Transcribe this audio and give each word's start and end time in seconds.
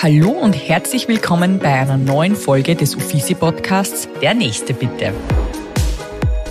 Hallo 0.00 0.30
und 0.30 0.52
herzlich 0.52 1.08
willkommen 1.08 1.58
bei 1.58 1.74
einer 1.74 1.96
neuen 1.96 2.36
Folge 2.36 2.76
des 2.76 2.94
Uffizi 2.94 3.34
Podcasts 3.34 4.08
Der 4.22 4.32
Nächste 4.32 4.72
bitte. 4.72 5.12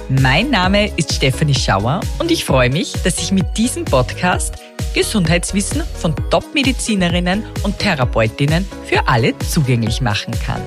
Mein 0.10 0.50
Name 0.50 0.92
ist 0.98 1.14
Stefanie 1.14 1.56
Schauer 1.56 2.02
und 2.20 2.30
ich 2.30 2.44
freue 2.44 2.70
mich, 2.70 2.92
dass 3.06 3.20
ich 3.20 3.32
mit 3.32 3.58
diesem 3.58 3.86
Podcast 3.86 4.56
Gesundheitswissen 4.94 5.82
von 5.84 6.14
Top-Medizinerinnen 6.30 7.46
und 7.64 7.80
Therapeutinnen 7.80 8.68
für 8.84 9.08
alle 9.08 9.40
zugänglich 9.40 10.02
machen 10.02 10.34
kann. 10.46 10.62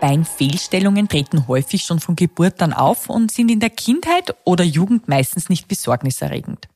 Beinfehlstellungen 0.00 1.08
treten 1.08 1.48
häufig 1.48 1.82
schon 1.82 1.98
von 1.98 2.14
Geburt 2.14 2.62
an 2.62 2.72
auf 2.72 3.10
und 3.10 3.32
sind 3.32 3.50
in 3.50 3.58
der 3.58 3.70
Kindheit 3.70 4.36
oder 4.44 4.62
Jugend 4.62 5.08
meistens 5.08 5.48
nicht 5.48 5.66
besorgniserregend. 5.66 6.68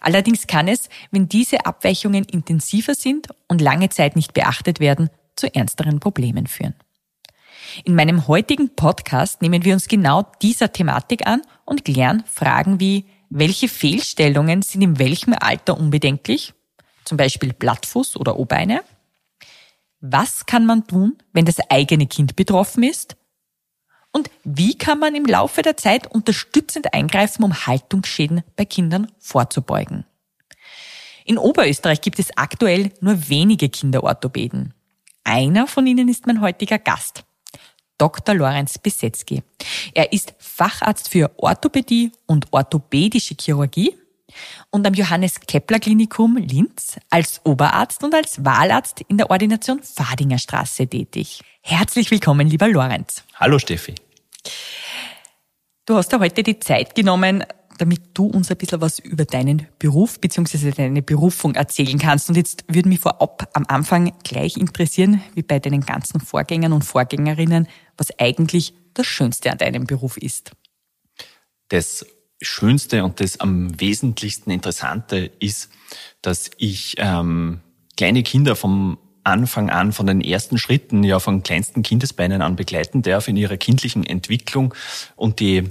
Allerdings 0.00 0.46
kann 0.46 0.68
es, 0.68 0.88
wenn 1.10 1.28
diese 1.28 1.66
Abweichungen 1.66 2.24
intensiver 2.24 2.94
sind 2.94 3.28
und 3.48 3.60
lange 3.60 3.88
Zeit 3.88 4.16
nicht 4.16 4.34
beachtet 4.34 4.80
werden, 4.80 5.10
zu 5.36 5.52
ernsteren 5.54 6.00
Problemen 6.00 6.46
führen. 6.46 6.74
In 7.84 7.94
meinem 7.94 8.28
heutigen 8.28 8.74
Podcast 8.76 9.42
nehmen 9.42 9.64
wir 9.64 9.74
uns 9.74 9.88
genau 9.88 10.26
dieser 10.42 10.72
Thematik 10.72 11.26
an 11.26 11.42
und 11.64 11.84
klären 11.84 12.22
Fragen 12.26 12.78
wie, 12.78 13.06
welche 13.30 13.68
Fehlstellungen 13.68 14.62
sind 14.62 14.82
in 14.82 14.98
welchem 14.98 15.34
Alter 15.34 15.76
unbedenklich? 15.76 16.54
Zum 17.04 17.16
Beispiel 17.16 17.52
Blattfuß 17.52 18.16
oder 18.16 18.38
O-Beine. 18.38 18.82
Was 20.00 20.46
kann 20.46 20.66
man 20.66 20.86
tun, 20.86 21.16
wenn 21.32 21.44
das 21.44 21.58
eigene 21.70 22.06
Kind 22.06 22.36
betroffen 22.36 22.82
ist? 22.82 23.16
Und 24.14 24.30
wie 24.44 24.78
kann 24.78 25.00
man 25.00 25.16
im 25.16 25.24
Laufe 25.24 25.62
der 25.62 25.76
Zeit 25.76 26.06
unterstützend 26.06 26.94
eingreifen, 26.94 27.42
um 27.42 27.66
Haltungsschäden 27.66 28.44
bei 28.54 28.64
Kindern 28.64 29.10
vorzubeugen? 29.18 30.04
In 31.24 31.36
Oberösterreich 31.36 32.00
gibt 32.00 32.20
es 32.20 32.36
aktuell 32.36 32.92
nur 33.00 33.28
wenige 33.28 33.68
Kinderorthopäden. 33.68 34.72
Einer 35.24 35.66
von 35.66 35.84
ihnen 35.86 36.08
ist 36.08 36.28
mein 36.28 36.40
heutiger 36.40 36.78
Gast, 36.78 37.24
Dr. 37.98 38.36
Lorenz 38.36 38.78
Besetzky. 38.78 39.42
Er 39.94 40.12
ist 40.12 40.34
Facharzt 40.38 41.08
für 41.08 41.32
Orthopädie 41.36 42.12
und 42.26 42.46
orthopädische 42.52 43.34
Chirurgie 43.40 43.96
und 44.70 44.86
am 44.86 44.94
Johannes 44.94 45.40
Kepler 45.40 45.80
Klinikum 45.80 46.36
Linz 46.36 46.98
als 47.10 47.40
Oberarzt 47.44 48.04
und 48.04 48.14
als 48.14 48.44
Wahlarzt 48.44 49.00
in 49.08 49.18
der 49.18 49.30
Ordination 49.30 49.82
Fadinger 49.82 50.38
Straße 50.38 50.86
tätig. 50.86 51.40
Herzlich 51.62 52.12
willkommen, 52.12 52.46
lieber 52.46 52.68
Lorenz. 52.68 53.24
Hallo 53.40 53.58
Steffi. 53.58 53.94
Du 55.86 55.96
hast 55.96 56.12
ja 56.12 56.20
heute 56.20 56.42
die 56.42 56.58
Zeit 56.58 56.94
genommen, 56.94 57.44
damit 57.78 58.00
du 58.14 58.26
uns 58.26 58.50
ein 58.50 58.56
bisschen 58.56 58.80
was 58.80 58.98
über 58.98 59.24
deinen 59.24 59.66
Beruf 59.78 60.20
bzw. 60.20 60.70
deine 60.70 61.02
Berufung 61.02 61.54
erzählen 61.54 61.98
kannst. 61.98 62.28
Und 62.28 62.36
jetzt 62.36 62.64
würde 62.68 62.88
mich 62.88 63.00
vorab 63.00 63.48
am 63.52 63.64
Anfang 63.68 64.12
gleich 64.22 64.56
interessieren, 64.56 65.22
wie 65.34 65.42
bei 65.42 65.58
deinen 65.58 65.80
ganzen 65.80 66.20
Vorgängern 66.20 66.72
und 66.72 66.84
Vorgängerinnen, 66.84 67.68
was 67.96 68.18
eigentlich 68.18 68.74
das 68.94 69.06
Schönste 69.06 69.50
an 69.50 69.58
deinem 69.58 69.86
Beruf 69.86 70.16
ist. 70.16 70.52
Das 71.68 72.06
Schönste 72.40 73.04
und 73.04 73.20
das 73.20 73.40
am 73.40 73.78
wesentlichsten 73.80 74.50
Interessante 74.50 75.30
ist, 75.40 75.70
dass 76.22 76.50
ich 76.58 76.94
ähm, 76.98 77.60
kleine 77.96 78.22
Kinder 78.22 78.56
vom 78.56 78.98
Anfang 79.24 79.70
an, 79.70 79.92
von 79.92 80.06
den 80.06 80.20
ersten 80.20 80.58
Schritten, 80.58 81.02
ja 81.02 81.18
von 81.18 81.42
kleinsten 81.42 81.82
Kindesbeinen 81.82 82.42
an 82.42 82.56
begleiten 82.56 83.02
darf 83.02 83.26
in 83.28 83.36
ihrer 83.36 83.56
kindlichen 83.56 84.04
Entwicklung 84.04 84.74
und 85.16 85.40
die 85.40 85.70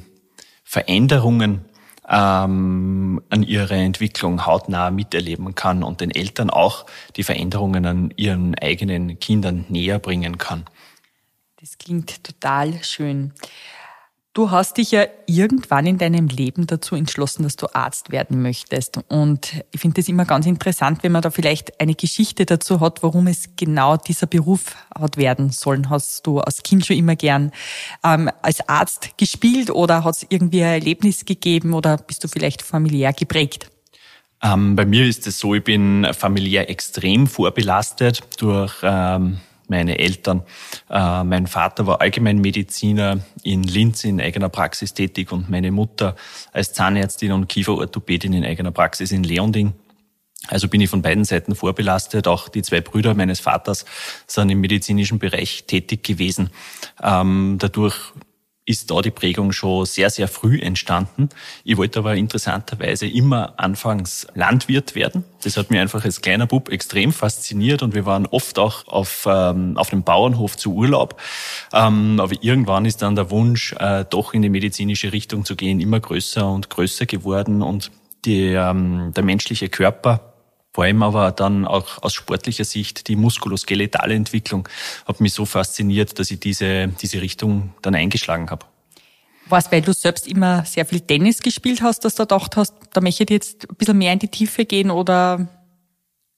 Veränderungen 0.63 1.65
ähm, 2.09 3.21
an 3.29 3.43
ihrer 3.43 3.71
Entwicklung 3.71 4.45
hautnah 4.45 4.91
miterleben 4.91 5.55
kann 5.55 5.83
und 5.83 6.01
den 6.01 6.11
Eltern 6.11 6.49
auch 6.49 6.85
die 7.15 7.23
Veränderungen 7.23 7.85
an 7.85 8.13
ihren 8.15 8.55
eigenen 8.55 9.19
Kindern 9.19 9.65
näher 9.69 9.99
bringen 9.99 10.37
kann. 10.37 10.65
Das 11.59 11.77
klingt 11.77 12.23
total 12.23 12.83
schön. 12.83 13.33
Du 14.35 14.49
hast 14.49 14.77
dich 14.77 14.89
ja 14.89 15.05
irgendwann 15.27 15.85
in 15.85 15.99
deinem 15.99 16.27
Leben 16.27 16.65
dazu 16.65 16.95
entschlossen, 16.95 17.43
dass 17.43 17.55
du 17.55 17.67
Arzt 17.75 18.11
werden 18.11 18.41
möchtest. 18.41 18.99
Und 19.07 19.63
ich 19.71 19.79
finde 19.79 20.01
es 20.01 20.07
immer 20.07 20.25
ganz 20.25 20.47
interessant, 20.47 21.03
wenn 21.03 21.11
man 21.11 21.21
da 21.21 21.29
vielleicht 21.29 21.79
eine 21.79 21.93
Geschichte 21.93 22.47
dazu 22.47 22.79
hat, 22.79 23.03
warum 23.03 23.27
es 23.27 23.49
genau 23.55 23.95
dieser 23.95 24.25
Beruf 24.25 24.75
hat 24.97 25.17
werden 25.17 25.51
sollen. 25.51 25.91
Hast 25.91 26.25
du 26.25 26.39
als 26.39 26.63
Kind 26.63 26.83
schon 26.83 26.97
immer 26.97 27.15
gern 27.15 27.51
ähm, 28.03 28.31
als 28.41 28.67
Arzt 28.67 29.19
gespielt 29.19 29.69
oder 29.69 30.03
hat 30.03 30.15
es 30.15 30.25
irgendwie 30.29 30.63
ein 30.63 30.81
Erlebnis 30.81 31.25
gegeben 31.25 31.75
oder 31.75 31.97
bist 31.97 32.23
du 32.23 32.27
vielleicht 32.27 32.63
familiär 32.63 33.13
geprägt? 33.13 33.69
Ähm, 34.41 34.75
bei 34.75 34.87
mir 34.87 35.05
ist 35.05 35.27
es 35.27 35.37
so, 35.37 35.53
ich 35.53 35.63
bin 35.63 36.07
familiär 36.11 36.71
extrem 36.71 37.27
vorbelastet 37.27 38.23
durch 38.39 38.73
ähm, 38.81 39.37
meine 39.67 39.99
Eltern. 39.99 40.43
Äh, 40.89 41.23
mein 41.23 41.47
Vater 41.47 41.87
war 41.87 42.01
Allgemeinmediziner 42.01 43.19
in 43.43 43.63
Linz 43.63 44.03
in 44.03 44.21
eigener 44.21 44.49
Praxis 44.49 44.93
tätig 44.93 45.31
und 45.31 45.49
meine 45.49 45.71
Mutter 45.71 46.15
als 46.51 46.73
Zahnärztin 46.73 47.31
und 47.31 47.47
Kieferorthopädin 47.47 48.33
in 48.33 48.45
eigener 48.45 48.71
Praxis 48.71 49.11
in 49.11 49.23
Leonding. 49.23 49.73
Also 50.47 50.67
bin 50.67 50.81
ich 50.81 50.89
von 50.89 51.01
beiden 51.01 51.23
Seiten 51.23 51.55
vorbelastet. 51.55 52.27
Auch 52.27 52.49
die 52.49 52.63
zwei 52.63 52.81
Brüder 52.81 53.13
meines 53.13 53.39
Vaters 53.39 53.85
sind 54.27 54.49
im 54.49 54.59
medizinischen 54.59 55.17
Bereich 55.19 55.63
tätig 55.65 56.03
gewesen. 56.03 56.49
Ähm, 57.01 57.57
dadurch 57.59 57.95
ist 58.65 58.89
da 58.91 59.01
die 59.01 59.11
Prägung 59.11 59.51
schon 59.51 59.85
sehr, 59.85 60.09
sehr 60.09 60.27
früh 60.27 60.59
entstanden. 60.59 61.29
Ich 61.65 61.75
wollte 61.77 61.99
aber 61.99 62.15
interessanterweise 62.15 63.07
immer 63.07 63.53
anfangs 63.57 64.25
Landwirt 64.35 64.95
werden. 64.95 65.25
Das 65.43 65.57
hat 65.57 65.69
mir 65.69 65.81
einfach 65.81 66.05
als 66.05 66.21
kleiner 66.21 66.47
Bub 66.47 66.69
extrem 66.69 67.11
fasziniert 67.11 67.83
und 67.83 67.93
wir 67.93 68.05
waren 68.05 68.25
oft 68.25 68.57
auch 68.59 68.87
auf, 68.87 69.27
ähm, 69.29 69.77
auf 69.77 69.89
dem 69.89 70.03
Bauernhof 70.03 70.55
zu 70.55 70.73
Urlaub. 70.73 71.19
Ähm, 71.73 72.19
aber 72.19 72.35
irgendwann 72.41 72.85
ist 72.85 73.01
dann 73.01 73.15
der 73.15 73.29
Wunsch, 73.31 73.73
äh, 73.79 74.05
doch 74.09 74.33
in 74.33 74.41
die 74.41 74.49
medizinische 74.49 75.11
Richtung 75.11 75.43
zu 75.43 75.55
gehen, 75.55 75.81
immer 75.81 75.99
größer 75.99 76.49
und 76.49 76.69
größer 76.69 77.05
geworden 77.05 77.61
und 77.61 77.91
die, 78.23 78.53
ähm, 78.53 79.11
der 79.13 79.23
menschliche 79.23 79.67
Körper 79.67 80.32
vor 80.73 80.85
allem 80.85 81.03
aber 81.03 81.31
dann 81.31 81.65
auch 81.65 82.01
aus 82.01 82.15
sportlicher 82.15 82.65
Sicht 82.65 83.07
die 83.07 83.15
muskuloskeletale 83.15 84.15
Entwicklung 84.15 84.67
hat 85.05 85.21
mich 85.21 85.33
so 85.33 85.45
fasziniert, 85.45 86.17
dass 86.17 86.31
ich 86.31 86.39
diese, 86.39 86.87
diese 86.87 87.21
Richtung 87.21 87.73
dann 87.83 87.93
eingeschlagen 87.93 88.49
habe. 88.49 88.65
Was, 89.45 89.71
weil 89.71 89.81
du 89.81 89.93
selbst 89.93 90.27
immer 90.27 90.65
sehr 90.65 90.85
viel 90.85 91.01
Tennis 91.01 91.43
gespielt 91.43 91.83
hast, 91.83 92.05
dass 92.05 92.15
du 92.15 92.23
gedacht 92.23 92.57
hast, 92.57 92.73
da 92.91 93.01
möchte 93.01 93.23
ich 93.23 93.29
jetzt 93.29 93.69
ein 93.69 93.75
bisschen 93.75 93.97
mehr 93.99 94.13
in 94.13 94.19
die 94.19 94.29
Tiefe 94.29 94.65
gehen 94.65 94.89
oder? 94.89 95.47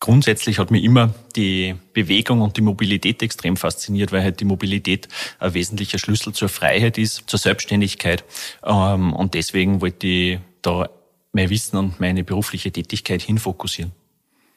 Grundsätzlich 0.02 0.60
hat 0.60 0.70
mich 0.70 0.84
immer 0.84 1.14
die 1.38 1.76
Bewegung 1.94 2.42
und 2.42 2.58
die 2.58 2.62
Mobilität 2.62 3.24
extrem 3.24 3.56
fasziniert, 3.56 4.12
weil 4.12 4.22
halt 4.22 4.42
die 4.42 4.46
Mobilität 4.46 5.08
ein 5.40 5.54
wesentlicher 5.54 5.98
Schlüssel 5.98 6.34
zur 6.34 6.50
Freiheit 6.50 6.98
ist, 6.98 7.24
zur 7.28 7.40
Selbstständigkeit. 7.40 8.26
Ähm, 8.66 9.14
und 9.14 9.34
deswegen 9.34 9.80
wollte 9.80 10.08
ich 10.08 10.40
da 10.62 10.90
mein 11.32 11.50
Wissen 11.50 11.78
und 11.78 12.00
meine 12.02 12.26
berufliche 12.26 12.72
Tätigkeit 12.72 13.22
hinfokussieren. 13.22 13.94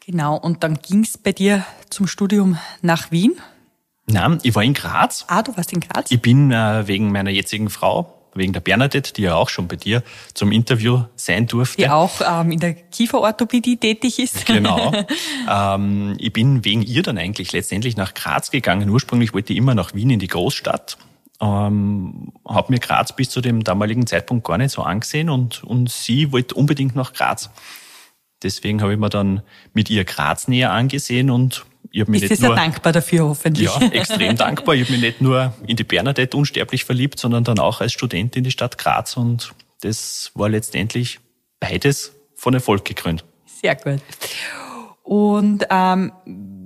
Genau, 0.08 0.36
und 0.38 0.64
dann 0.64 0.78
ging's 0.80 1.18
bei 1.18 1.32
dir 1.32 1.66
zum 1.90 2.06
Studium 2.06 2.56
nach 2.80 3.10
Wien? 3.10 3.36
Nein, 4.06 4.38
ich 4.42 4.54
war 4.54 4.64
in 4.64 4.72
Graz. 4.72 5.26
Ah, 5.28 5.42
du 5.42 5.54
warst 5.54 5.70
in 5.74 5.80
Graz? 5.80 6.10
Ich 6.10 6.22
bin 6.22 6.50
äh, 6.50 6.86
wegen 6.86 7.12
meiner 7.12 7.28
jetzigen 7.28 7.68
Frau, 7.68 8.14
wegen 8.32 8.54
der 8.54 8.60
Bernadette, 8.60 9.12
die 9.12 9.20
ja 9.20 9.34
auch 9.34 9.50
schon 9.50 9.68
bei 9.68 9.76
dir 9.76 10.02
zum 10.32 10.50
Interview 10.50 11.02
sein 11.16 11.46
durfte. 11.46 11.82
Die 11.82 11.90
auch 11.90 12.22
ähm, 12.26 12.52
in 12.52 12.58
der 12.58 12.72
Kieferorthopädie 12.72 13.76
tätig 13.76 14.18
ist. 14.18 14.46
Genau. 14.46 14.94
ähm, 15.50 16.16
ich 16.18 16.32
bin 16.32 16.64
wegen 16.64 16.80
ihr 16.80 17.02
dann 17.02 17.18
eigentlich 17.18 17.52
letztendlich 17.52 17.98
nach 17.98 18.14
Graz 18.14 18.50
gegangen. 18.50 18.88
Ursprünglich 18.88 19.34
wollte 19.34 19.52
ich 19.52 19.58
immer 19.58 19.74
nach 19.74 19.92
Wien 19.92 20.08
in 20.08 20.20
die 20.20 20.28
Großstadt. 20.28 20.96
Ähm, 21.42 22.32
habe 22.46 22.72
mir 22.72 22.78
Graz 22.78 23.14
bis 23.14 23.28
zu 23.28 23.42
dem 23.42 23.62
damaligen 23.62 24.06
Zeitpunkt 24.06 24.46
gar 24.46 24.56
nicht 24.56 24.70
so 24.70 24.80
angesehen 24.80 25.28
und, 25.28 25.64
und 25.64 25.90
sie 25.90 26.32
wollte 26.32 26.54
unbedingt 26.54 26.96
nach 26.96 27.12
Graz. 27.12 27.50
Deswegen 28.42 28.82
habe 28.82 28.92
ich 28.92 28.98
mir 28.98 29.08
dann 29.08 29.42
mit 29.72 29.90
ihr 29.90 30.04
Graz 30.04 30.48
näher 30.48 30.72
angesehen 30.72 31.30
und 31.30 31.64
ich 31.90 32.00
habe 32.00 32.10
mich 32.10 32.22
Ist 32.22 32.30
nicht 32.30 32.42
nur, 32.42 32.54
dankbar 32.54 32.92
dafür, 32.92 33.28
hoffentlich. 33.28 33.66
Ja, 33.66 33.80
extrem 33.88 34.36
dankbar. 34.36 34.74
Ich 34.74 34.82
habe 34.82 34.92
mich 34.92 35.00
nicht 35.00 35.20
nur 35.20 35.54
in 35.66 35.76
die 35.76 35.84
Bernadette 35.84 36.36
unsterblich 36.36 36.84
verliebt, 36.84 37.18
sondern 37.18 37.44
dann 37.44 37.58
auch 37.58 37.80
als 37.80 37.92
Student 37.92 38.36
in 38.36 38.44
die 38.44 38.50
Stadt 38.50 38.78
Graz 38.78 39.16
und 39.16 39.54
das 39.80 40.32
war 40.34 40.48
letztendlich 40.48 41.20
beides 41.60 42.12
von 42.34 42.54
Erfolg 42.54 42.84
gekrönt. 42.84 43.24
Sehr 43.46 43.74
gut. 43.74 44.00
Und 45.02 45.66
ähm, 45.70 46.12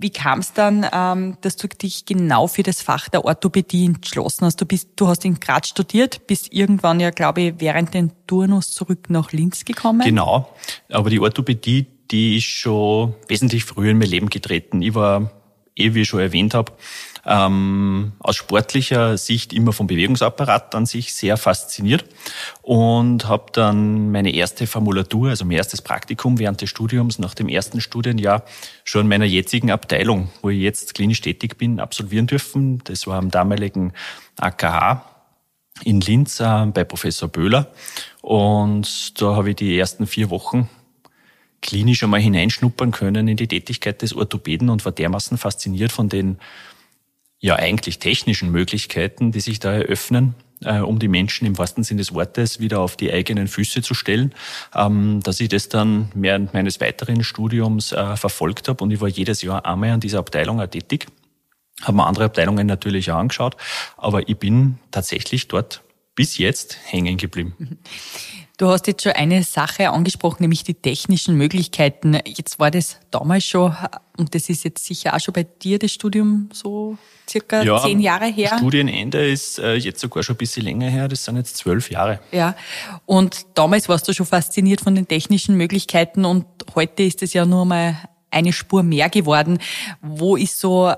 wie 0.02 0.10
kam 0.10 0.40
es 0.40 0.52
dann, 0.52 0.86
ähm, 0.92 1.36
dass 1.40 1.56
du 1.56 1.68
dich 1.68 2.04
genau 2.04 2.46
für 2.46 2.62
das 2.62 2.82
Fach 2.82 3.08
der 3.08 3.24
Orthopädie 3.24 3.86
entschlossen 3.86 4.44
hast? 4.44 4.60
Du 4.60 4.66
bist, 4.66 4.90
du 4.96 5.06
hast 5.08 5.24
in 5.24 5.40
Graz 5.40 5.68
studiert, 5.68 6.26
bist 6.26 6.52
irgendwann 6.52 7.00
ja, 7.00 7.10
glaube 7.10 7.40
ich, 7.40 7.54
während 7.58 7.94
den 7.94 8.12
Turnus 8.26 8.72
zurück 8.72 9.08
nach 9.08 9.32
Linz 9.32 9.64
gekommen. 9.64 10.00
Genau, 10.00 10.48
aber 10.90 11.08
die 11.08 11.20
Orthopädie, 11.20 11.86
die 12.10 12.36
ist 12.36 12.44
schon 12.44 13.14
wesentlich 13.28 13.64
früher 13.64 13.92
in 13.92 13.98
mein 13.98 14.08
Leben 14.08 14.28
getreten. 14.28 14.82
Ich 14.82 14.94
war, 14.94 15.30
eh 15.76 15.94
wie 15.94 16.02
ich 16.02 16.08
schon 16.08 16.20
erwähnt 16.20 16.54
habe, 16.54 16.72
ähm, 17.24 18.12
aus 18.18 18.36
sportlicher 18.36 19.16
Sicht 19.16 19.52
immer 19.52 19.72
vom 19.72 19.86
Bewegungsapparat 19.86 20.74
an 20.74 20.86
sich 20.86 21.14
sehr 21.14 21.36
fasziniert 21.36 22.04
und 22.62 23.28
habe 23.28 23.46
dann 23.52 24.10
meine 24.10 24.34
erste 24.34 24.66
Formulatur, 24.66 25.30
also 25.30 25.44
mein 25.44 25.56
erstes 25.56 25.82
Praktikum 25.82 26.38
während 26.38 26.60
des 26.60 26.70
Studiums 26.70 27.18
nach 27.18 27.34
dem 27.34 27.48
ersten 27.48 27.80
Studienjahr 27.80 28.44
schon 28.84 29.02
in 29.02 29.08
meiner 29.08 29.24
jetzigen 29.24 29.70
Abteilung, 29.70 30.30
wo 30.42 30.50
ich 30.50 30.60
jetzt 30.60 30.94
klinisch 30.94 31.20
tätig 31.20 31.58
bin, 31.58 31.78
absolvieren 31.78 32.26
dürfen. 32.26 32.82
Das 32.84 33.06
war 33.06 33.18
am 33.18 33.30
damaligen 33.30 33.92
AKH 34.38 35.04
in 35.84 36.00
Linz 36.00 36.40
äh, 36.40 36.66
bei 36.66 36.84
Professor 36.84 37.28
Böhler. 37.28 37.68
Und 38.20 39.20
da 39.20 39.36
habe 39.36 39.50
ich 39.50 39.56
die 39.56 39.78
ersten 39.78 40.06
vier 40.06 40.30
Wochen 40.30 40.68
klinisch 41.60 42.02
einmal 42.02 42.20
hineinschnuppern 42.20 42.90
können 42.90 43.28
in 43.28 43.36
die 43.36 43.46
Tätigkeit 43.46 44.02
des 44.02 44.14
Orthopäden 44.14 44.68
und 44.68 44.84
war 44.84 44.92
dermaßen 44.92 45.38
fasziniert 45.38 45.92
von 45.92 46.08
den 46.08 46.38
ja 47.42 47.56
eigentlich 47.56 47.98
technischen 47.98 48.50
Möglichkeiten, 48.50 49.32
die 49.32 49.40
sich 49.40 49.58
da 49.58 49.72
eröffnen, 49.72 50.34
äh, 50.64 50.78
um 50.78 50.98
die 50.98 51.08
Menschen 51.08 51.44
im 51.44 51.58
wahrsten 51.58 51.84
Sinne 51.84 51.98
des 51.98 52.14
Wortes 52.14 52.60
wieder 52.60 52.80
auf 52.80 52.96
die 52.96 53.12
eigenen 53.12 53.48
Füße 53.48 53.82
zu 53.82 53.94
stellen, 53.94 54.32
ähm, 54.74 55.20
dass 55.22 55.40
ich 55.40 55.48
das 55.48 55.68
dann 55.68 56.10
während 56.14 56.54
meines 56.54 56.80
weiteren 56.80 57.24
Studiums 57.24 57.92
äh, 57.92 58.16
verfolgt 58.16 58.68
habe 58.68 58.82
und 58.82 58.92
ich 58.92 59.00
war 59.00 59.08
jedes 59.08 59.42
Jahr 59.42 59.66
einmal 59.66 59.90
an 59.90 60.00
dieser 60.00 60.20
Abteilung 60.20 60.60
auch 60.60 60.68
tätig. 60.68 61.06
Habe 61.82 61.96
mir 61.96 62.06
andere 62.06 62.26
Abteilungen 62.26 62.66
natürlich 62.66 63.10
auch 63.10 63.16
angeschaut, 63.16 63.56
aber 63.96 64.28
ich 64.28 64.38
bin 64.38 64.78
tatsächlich 64.92 65.48
dort 65.48 65.82
bis 66.14 66.38
jetzt 66.38 66.78
hängen 66.84 67.16
geblieben. 67.16 67.78
Du 68.62 68.68
hast 68.68 68.86
jetzt 68.86 69.02
schon 69.02 69.10
eine 69.10 69.42
Sache 69.42 69.90
angesprochen, 69.90 70.44
nämlich 70.44 70.62
die 70.62 70.74
technischen 70.74 71.36
Möglichkeiten. 71.36 72.20
Jetzt 72.24 72.60
war 72.60 72.70
das 72.70 73.00
damals 73.10 73.44
schon, 73.44 73.74
und 74.16 74.36
das 74.36 74.48
ist 74.48 74.62
jetzt 74.62 74.86
sicher 74.86 75.16
auch 75.16 75.18
schon 75.18 75.34
bei 75.34 75.42
dir 75.42 75.80
das 75.80 75.90
Studium 75.90 76.48
so 76.52 76.96
circa 77.28 77.64
ja, 77.64 77.82
zehn 77.82 77.98
Jahre 77.98 78.26
her. 78.26 78.52
Studienende 78.58 79.28
ist 79.28 79.58
äh, 79.58 79.74
jetzt 79.74 79.98
sogar 79.98 80.22
schon 80.22 80.36
ein 80.36 80.38
bisschen 80.38 80.62
länger 80.62 80.88
her, 80.88 81.08
das 81.08 81.24
sind 81.24 81.38
jetzt 81.38 81.56
zwölf 81.56 81.90
Jahre. 81.90 82.20
Ja, 82.30 82.54
und 83.04 83.46
damals 83.54 83.88
warst 83.88 84.06
du 84.06 84.14
schon 84.14 84.26
fasziniert 84.26 84.80
von 84.80 84.94
den 84.94 85.08
technischen 85.08 85.56
Möglichkeiten 85.56 86.24
und 86.24 86.46
heute 86.76 87.02
ist 87.02 87.20
es 87.24 87.32
ja 87.32 87.44
nur 87.44 87.64
mal 87.64 87.96
eine 88.30 88.52
Spur 88.52 88.84
mehr 88.84 89.10
geworden. 89.10 89.58
Wo 90.02 90.36
ist 90.36 90.60
so 90.60 90.94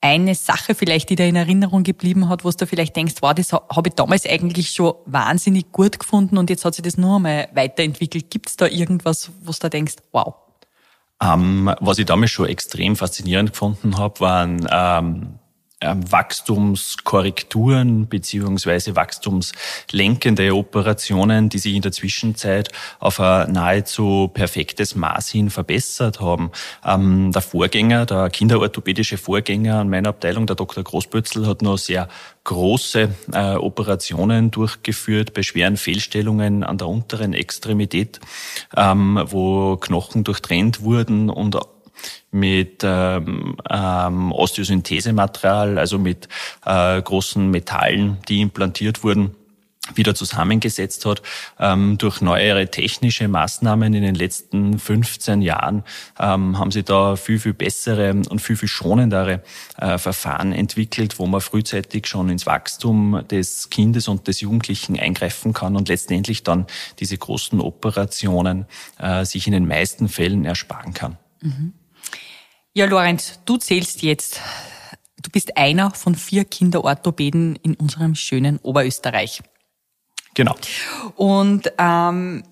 eine 0.00 0.34
Sache 0.34 0.74
vielleicht, 0.74 1.10
die 1.10 1.16
dir 1.16 1.26
in 1.26 1.36
Erinnerung 1.36 1.82
geblieben 1.82 2.28
hat, 2.28 2.44
wo 2.44 2.50
du 2.50 2.66
vielleicht 2.66 2.94
denkst, 2.94 3.16
wow, 3.20 3.34
das 3.34 3.52
habe 3.52 3.88
ich 3.88 3.94
damals 3.94 4.26
eigentlich 4.26 4.70
schon 4.70 4.94
wahnsinnig 5.06 5.72
gut 5.72 5.98
gefunden 5.98 6.38
und 6.38 6.50
jetzt 6.50 6.64
hat 6.64 6.74
sich 6.74 6.84
das 6.84 6.96
nur 6.96 7.16
einmal 7.16 7.48
weiterentwickelt. 7.54 8.30
Gibt 8.30 8.48
es 8.48 8.56
da 8.56 8.66
irgendwas, 8.66 9.30
wo 9.42 9.50
du 9.50 9.58
da 9.60 9.68
denkst, 9.68 9.96
wow? 10.12 10.34
Ähm, 11.20 11.74
was 11.80 11.98
ich 11.98 12.06
damals 12.06 12.30
schon 12.30 12.46
extrem 12.46 12.94
faszinierend 12.94 13.50
gefunden 13.50 13.98
habe, 13.98 14.20
waren 14.20 14.68
ähm, 14.70 15.37
Wachstumskorrekturen 15.80 18.08
beziehungsweise 18.08 18.96
wachstumslenkende 18.96 20.52
Operationen, 20.54 21.48
die 21.48 21.58
sich 21.58 21.74
in 21.74 21.82
der 21.82 21.92
Zwischenzeit 21.92 22.70
auf 22.98 23.20
ein 23.20 23.52
nahezu 23.52 24.28
perfektes 24.34 24.96
Maß 24.96 25.28
hin 25.28 25.50
verbessert 25.50 26.20
haben. 26.20 26.50
Ähm, 26.84 27.30
der 27.32 27.42
Vorgänger, 27.42 28.06
der 28.06 28.28
kinderorthopädische 28.30 29.18
Vorgänger 29.18 29.78
an 29.78 29.88
meiner 29.88 30.08
Abteilung, 30.08 30.46
der 30.46 30.56
Dr. 30.56 30.82
Großbötzl, 30.82 31.46
hat 31.46 31.62
noch 31.62 31.78
sehr 31.78 32.08
große 32.42 33.10
äh, 33.32 33.54
Operationen 33.54 34.50
durchgeführt 34.50 35.32
bei 35.32 35.42
schweren 35.42 35.76
Fehlstellungen 35.76 36.64
an 36.64 36.78
der 36.78 36.88
unteren 36.88 37.34
Extremität, 37.34 38.18
ähm, 38.76 39.22
wo 39.26 39.76
Knochen 39.76 40.24
durchtrennt 40.24 40.82
wurden 40.82 41.30
und 41.30 41.56
mit 42.30 42.82
ähm, 42.84 43.56
ähm, 43.68 44.32
Osteosynthesematerial, 44.32 45.78
also 45.78 45.98
mit 45.98 46.28
äh, 46.64 47.00
großen 47.00 47.50
Metallen, 47.50 48.18
die 48.28 48.40
implantiert 48.40 49.02
wurden 49.02 49.34
wieder 49.94 50.14
zusammengesetzt 50.14 51.06
hat. 51.06 51.22
Ähm, 51.58 51.98
durch 51.98 52.20
neuere 52.20 52.68
technische 52.70 53.28
Maßnahmen 53.28 53.94
in 53.94 54.02
den 54.02 54.14
letzten 54.14 54.78
15 54.78 55.42
Jahren 55.42 55.84
ähm, 56.18 56.58
haben 56.58 56.70
sie 56.70 56.82
da 56.82 57.16
viel, 57.16 57.38
viel 57.38 57.54
bessere 57.54 58.10
und 58.28 58.40
viel, 58.40 58.56
viel 58.56 58.68
schonendere 58.68 59.42
äh, 59.78 59.98
Verfahren 59.98 60.52
entwickelt, 60.52 61.18
wo 61.18 61.26
man 61.26 61.40
frühzeitig 61.40 62.06
schon 62.06 62.28
ins 62.28 62.46
Wachstum 62.46 63.24
des 63.30 63.70
Kindes 63.70 64.08
und 64.08 64.28
des 64.28 64.40
Jugendlichen 64.40 64.98
eingreifen 64.98 65.52
kann 65.52 65.76
und 65.76 65.88
letztendlich 65.88 66.42
dann 66.42 66.66
diese 66.98 67.16
großen 67.16 67.60
Operationen 67.60 68.66
äh, 68.98 69.24
sich 69.24 69.46
in 69.46 69.52
den 69.52 69.66
meisten 69.66 70.08
Fällen 70.08 70.44
ersparen 70.44 70.94
kann. 70.94 71.16
Mhm. 71.40 71.72
Ja, 72.78 72.86
Lorenz, 72.86 73.40
du 73.44 73.56
zählst 73.56 74.02
jetzt. 74.02 74.40
Du 75.20 75.30
bist 75.30 75.56
einer 75.56 75.90
von 75.90 76.14
vier 76.14 76.44
Kinderorthopäden 76.44 77.56
in 77.56 77.74
unserem 77.74 78.14
schönen 78.14 78.58
Oberösterreich. 78.58 79.42
Genau. 80.34 80.54
Und 81.16 81.72
ähm, 81.76 82.44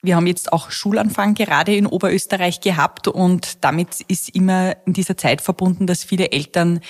wir 0.00 0.16
haben 0.16 0.26
jetzt 0.26 0.54
auch 0.54 0.70
Schulanfang 0.70 1.34
gerade 1.34 1.76
in 1.76 1.84
Oberösterreich 1.84 2.62
gehabt 2.62 3.06
und 3.06 3.62
damit 3.62 4.00
ist 4.08 4.30
immer 4.30 4.74
in 4.86 4.94
dieser 4.94 5.18
Zeit 5.18 5.42
verbunden, 5.42 5.86
dass 5.86 6.02
viele 6.02 6.32
Eltern 6.32 6.80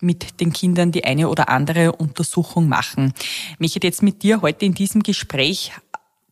mit 0.00 0.40
den 0.40 0.52
Kindern 0.52 0.90
die 0.90 1.04
eine 1.04 1.28
oder 1.28 1.48
andere 1.50 1.92
Untersuchung 1.92 2.68
machen. 2.68 3.14
Ich 3.52 3.60
möchte 3.60 3.86
jetzt 3.86 4.02
mit 4.02 4.24
dir 4.24 4.42
heute 4.42 4.64
in 4.64 4.74
diesem 4.74 5.04
Gespräch 5.04 5.70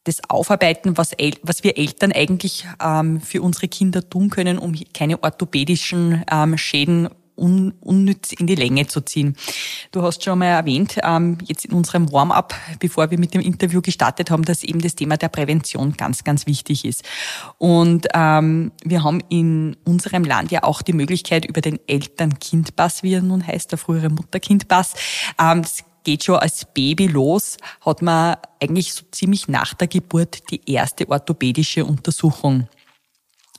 das 0.09 0.21
Aufarbeiten, 0.29 0.97
was, 0.97 1.13
was 1.43 1.63
wir 1.63 1.77
Eltern 1.77 2.13
eigentlich 2.13 2.67
ähm, 2.83 3.21
für 3.21 3.43
unsere 3.43 3.69
Kinder 3.69 4.09
tun 4.09 4.31
können, 4.31 4.59
um 4.59 4.75
keine 4.95 5.23
orthopädischen 5.23 6.25
ähm, 6.31 6.57
Schäden 6.57 7.09
un, 7.39 7.73
unnütz 7.81 8.33
in 8.33 8.47
die 8.47 8.55
Länge 8.55 8.87
zu 8.87 9.01
ziehen. 9.01 9.37
Du 9.93 10.03
hast 10.03 10.25
schon 10.25 10.41
mal 10.41 10.47
erwähnt, 10.47 10.99
ähm, 11.03 11.39
jetzt 11.45 11.65
in 11.65 11.73
unserem 11.73 12.11
Warm-up, 12.13 12.55
bevor 12.81 13.11
wir 13.11 13.19
mit 13.19 13.35
dem 13.35 13.41
Interview 13.41 13.81
gestartet 13.81 14.31
haben, 14.31 14.45
dass 14.45 14.65
eben 14.65 14.81
das 14.81 14.95
Thema 14.97 15.17
der 15.17 15.29
Prävention 15.29 15.93
ganz, 15.97 16.25
ganz 16.25 16.47
wichtig 16.47 16.85
ist. 16.85 17.05
Und 17.59 18.09
ähm, 18.15 18.73
wir 18.85 19.05
haben 19.05 19.23
in 19.29 19.77
unserem 19.85 20.25
Land 20.25 20.51
ja 20.51 20.65
auch 20.65 20.83
die 20.83 20.93
Möglichkeit 20.93 21.45
über 21.45 21.61
den 21.61 21.79
Eltern-Kind-Pass, 21.87 23.03
wie 23.03 23.15
er 23.15 23.23
nun 23.23 23.47
heißt, 23.47 23.71
der 23.71 23.79
frühere 23.79 24.09
Mutter-Kind-Pass, 24.09 24.95
ähm, 25.41 25.63
geht 26.05 26.25
schon 26.25 26.37
als 26.37 26.65
Baby 26.65 27.07
los, 27.07 27.57
hat 27.85 28.03
man 28.03 28.37
eigentlich 28.61 28.95
so 28.95 29.05
ziemlich 29.11 29.49
nach 29.49 29.75
der 29.75 29.89
Geburt 29.89 30.51
die 30.51 30.71
erste 30.71 31.09
orthopädische 31.09 31.85
Untersuchung. 31.85 32.69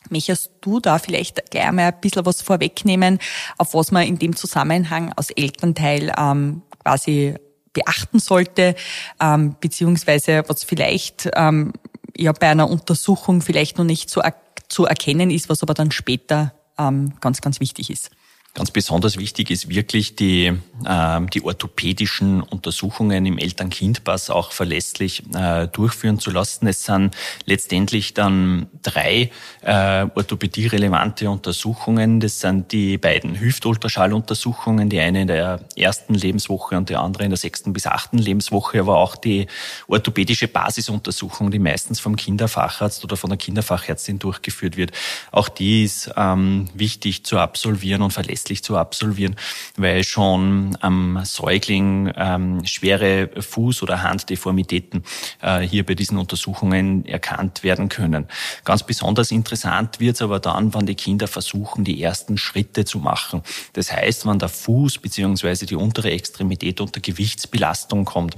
Möchtest 0.09 0.51
du 0.61 0.79
da 0.79 0.97
vielleicht 0.97 1.51
gleich 1.51 1.71
mal 1.71 1.93
ein 1.93 2.01
bisschen 2.01 2.25
was 2.25 2.41
vorwegnehmen, 2.41 3.19
auf 3.57 3.73
was 3.73 3.91
man 3.91 4.07
in 4.07 4.17
dem 4.17 4.35
Zusammenhang 4.35 5.13
als 5.13 5.29
Elternteil 5.31 6.11
ähm, 6.17 6.63
quasi 6.83 7.35
beachten 7.73 8.19
sollte, 8.19 8.75
ähm, 9.19 9.55
beziehungsweise 9.59 10.43
was 10.47 10.63
vielleicht 10.63 11.29
ähm, 11.35 11.73
ja 12.17 12.31
bei 12.31 12.49
einer 12.49 12.69
Untersuchung 12.69 13.41
vielleicht 13.41 13.77
noch 13.77 13.85
nicht 13.85 14.09
so 14.09 14.21
zu 14.67 14.85
erkennen 14.85 15.29
ist, 15.31 15.49
was 15.49 15.61
aber 15.61 15.73
dann 15.73 15.91
später 15.91 16.53
ähm, 16.77 17.13
ganz, 17.19 17.41
ganz 17.41 17.59
wichtig 17.59 17.89
ist? 17.89 18.09
Ganz 18.59 18.71
besonders 18.71 19.17
wichtig 19.17 19.51
ist 19.51 19.69
wirklich 19.69 20.17
die, 20.17 20.47
äh, 20.85 21.21
die 21.33 21.45
orthopädischen 21.45 22.41
Untersuchungen 22.41 23.25
im 23.25 23.37
Eltern-Kind-Pass 23.37 24.29
auch 24.29 24.51
verlässlich 24.51 25.23
äh, 25.33 25.69
durchführen 25.69 26.19
zu 26.19 26.29
lassen. 26.29 26.67
Es 26.67 26.83
sind 26.83 27.15
letztendlich 27.45 28.13
dann 28.15 28.67
drei 28.81 29.31
äh, 29.61 30.07
orthopädie-relevante 30.13 31.29
Untersuchungen. 31.29 32.19
Das 32.19 32.41
sind 32.41 32.73
die 32.73 32.97
beiden 32.97 33.39
Hüftultraschalluntersuchungen, 33.39 34.89
die 34.89 34.99
eine 34.99 35.21
in 35.21 35.27
der 35.27 35.61
ersten 35.77 36.13
Lebenswoche 36.13 36.75
und 36.75 36.89
die 36.89 36.97
andere 36.97 37.23
in 37.23 37.29
der 37.29 37.37
sechsten 37.37 37.71
bis 37.71 37.87
achten 37.87 38.17
Lebenswoche, 38.17 38.81
aber 38.81 38.97
auch 38.97 39.15
die 39.15 39.47
orthopädische 39.87 40.49
Basisuntersuchung, 40.49 41.49
die 41.49 41.59
meistens 41.59 42.01
vom 42.01 42.17
Kinderfacharzt 42.17 43.05
oder 43.05 43.15
von 43.15 43.29
der 43.29 43.37
Kinderfachärztin 43.37 44.19
durchgeführt 44.19 44.75
wird. 44.75 44.91
Auch 45.31 45.47
die 45.47 45.85
ist 45.85 46.11
ähm, 46.17 46.67
wichtig 46.73 47.23
zu 47.23 47.39
absolvieren 47.39 48.01
und 48.01 48.11
verlässlich 48.11 48.48
verlässlich 48.49 48.63
zu 48.63 48.77
absolvieren, 48.77 49.35
weil 49.77 50.03
schon 50.03 50.77
am 50.81 51.21
Säugling 51.23 52.11
ähm, 52.15 52.65
schwere 52.65 53.29
Fuß- 53.37 53.83
oder 53.83 54.01
Handdeformitäten 54.03 55.03
äh, 55.41 55.59
hier 55.59 55.85
bei 55.85 55.95
diesen 55.95 56.17
Untersuchungen 56.17 57.05
erkannt 57.05 57.63
werden 57.63 57.89
können. 57.89 58.27
Ganz 58.65 58.83
besonders 58.83 59.31
interessant 59.31 59.99
wird 59.99 60.15
es 60.15 60.21
aber 60.21 60.39
dann, 60.39 60.73
wenn 60.73 60.85
die 60.85 60.95
Kinder 60.95 61.27
versuchen, 61.27 61.83
die 61.83 62.01
ersten 62.01 62.37
Schritte 62.37 62.85
zu 62.85 62.99
machen. 62.99 63.41
Das 63.73 63.91
heißt, 63.91 64.25
wenn 64.25 64.39
der 64.39 64.49
Fuß 64.49 64.99
beziehungsweise 64.99 65.65
die 65.65 65.75
untere 65.75 66.11
Extremität 66.11 66.81
unter 66.81 66.99
Gewichtsbelastung 66.99 68.05
kommt, 68.05 68.35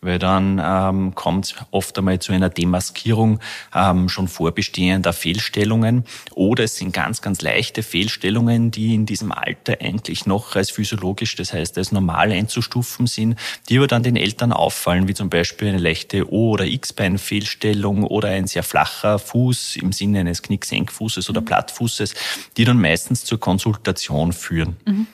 weil 0.00 0.18
dann 0.18 0.60
ähm, 0.62 1.14
kommt 1.14 1.54
oft 1.70 1.98
einmal 1.98 2.18
zu 2.18 2.32
einer 2.32 2.48
Demaskierung 2.48 3.40
ähm, 3.74 4.08
schon 4.08 4.28
vorbestehender 4.28 5.12
Fehlstellungen 5.12 6.04
oder 6.34 6.64
es 6.64 6.76
sind 6.76 6.92
ganz, 6.92 7.20
ganz 7.20 7.42
leichte 7.42 7.82
Fehlstellungen, 7.82 8.70
die 8.70 8.94
in 8.94 9.06
diesem 9.10 9.32
Alter 9.42 9.78
eigentlich 9.80 10.26
noch 10.26 10.56
als 10.56 10.70
physiologisch, 10.70 11.36
das 11.36 11.52
heißt 11.52 11.78
als 11.78 11.92
normal 11.92 12.32
einzustufen 12.32 13.06
sind, 13.06 13.38
die 13.68 13.78
aber 13.78 13.86
dann 13.86 14.02
den 14.02 14.16
Eltern 14.16 14.52
auffallen, 14.52 15.08
wie 15.08 15.14
zum 15.14 15.30
Beispiel 15.30 15.68
eine 15.68 15.78
leichte 15.78 16.32
O- 16.32 16.50
oder 16.50 16.66
X-Bein-Fehlstellung 16.66 18.04
oder 18.04 18.28
ein 18.28 18.46
sehr 18.46 18.62
flacher 18.62 19.18
Fuß 19.18 19.76
im 19.76 19.92
Sinne 19.92 20.20
eines 20.20 20.42
Knicksenkfußes 20.42 21.28
oder 21.30 21.40
mhm. 21.40 21.46
Plattfußes, 21.46 22.14
die 22.56 22.64
dann 22.64 22.80
meistens 22.80 23.24
zur 23.24 23.40
Konsultation 23.40 24.32
führen. 24.32 24.76
Mhm. 24.86 25.06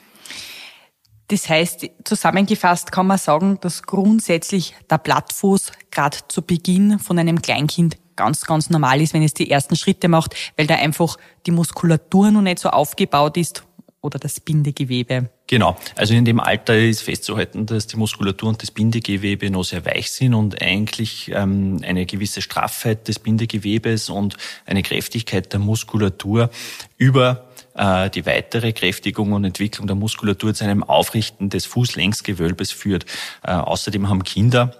Das 1.29 1.49
heißt, 1.49 1.89
zusammengefasst 2.05 2.91
kann 2.91 3.07
man 3.07 3.17
sagen, 3.17 3.57
dass 3.59 3.83
grundsätzlich 3.83 4.75
der 4.89 4.97
Plattfuß 4.97 5.73
gerade 5.91 6.17
zu 6.29 6.41
Beginn 6.41 6.99
von 6.99 7.19
einem 7.19 7.41
Kleinkind 7.41 7.97
ganz, 8.15 8.45
ganz 8.45 8.69
normal 8.69 9.01
ist, 9.01 9.13
wenn 9.13 9.23
es 9.23 9.33
die 9.33 9.51
ersten 9.51 9.75
Schritte 9.75 10.07
macht, 10.07 10.35
weil 10.55 10.67
da 10.67 10.75
einfach 10.75 11.17
die 11.45 11.51
Muskulatur 11.51 12.31
noch 12.31 12.41
nicht 12.41 12.59
so 12.59 12.69
aufgebaut 12.69 13.37
ist 13.37 13.63
oder 14.07 14.17
das 14.17 14.39
Bindegewebe. 14.39 15.29
Genau. 15.45 15.77
Also 15.95 16.13
in 16.13 16.25
dem 16.25 16.39
Alter 16.39 16.77
ist 16.77 17.01
festzuhalten, 17.01 17.65
dass 17.65 17.87
die 17.87 17.97
Muskulatur 17.97 18.49
und 18.49 18.61
das 18.61 18.71
Bindegewebe 18.71 19.49
noch 19.51 19.63
sehr 19.63 19.85
weich 19.85 20.09
sind 20.09 20.33
und 20.33 20.61
eigentlich 20.61 21.31
ähm, 21.33 21.79
eine 21.83 22.05
gewisse 22.05 22.41
Straffheit 22.41 23.07
des 23.07 23.19
Bindegewebes 23.19 24.09
und 24.09 24.37
eine 24.65 24.81
Kräftigkeit 24.81 25.53
der 25.53 25.59
Muskulatur 25.59 26.49
über 26.97 27.47
äh, 27.75 28.09
die 28.09 28.25
weitere 28.25 28.73
Kräftigung 28.73 29.33
und 29.33 29.43
Entwicklung 29.43 29.87
der 29.87 29.95
Muskulatur 29.95 30.53
zu 30.53 30.63
einem 30.63 30.83
Aufrichten 30.83 31.49
des 31.49 31.65
Fußlängsgewölbes 31.65 32.71
führt. 32.71 33.05
Äh, 33.43 33.51
außerdem 33.51 34.09
haben 34.09 34.23
Kinder 34.23 34.75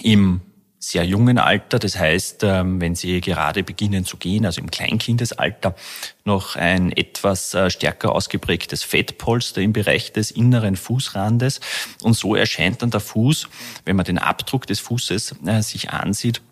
im 0.00 0.40
sehr 0.84 1.04
jungen 1.04 1.38
Alter, 1.38 1.78
das 1.78 1.96
heißt, 1.96 2.42
ähm, 2.42 2.80
wenn 2.80 2.96
sie 2.96 3.20
gerade 3.20 3.62
beginnen 3.62 4.04
zu 4.04 4.16
gehen, 4.16 4.44
also 4.44 4.60
im 4.60 4.68
Kleinkindesalter, 4.68 5.76
noch 6.24 6.56
ein 6.56 6.90
etwas 6.90 7.54
äh, 7.54 7.70
stärker 7.70 8.12
ausgeprägtes 8.12 8.82
Fettpolster 8.82 9.60
im 9.60 9.72
Bereich 9.72 10.12
des 10.12 10.32
inneren 10.32 10.74
Fußrandes. 10.74 11.60
Und 12.02 12.14
so 12.14 12.34
erscheint 12.34 12.82
dann 12.82 12.90
der 12.90 12.98
Fuß, 12.98 13.48
wenn 13.84 13.94
man 13.94 14.04
den 14.04 14.18
Abdruck 14.18 14.66
des 14.66 14.80
Fußes 14.80 15.36
sich 15.60 15.90
ansieht, 15.90 16.42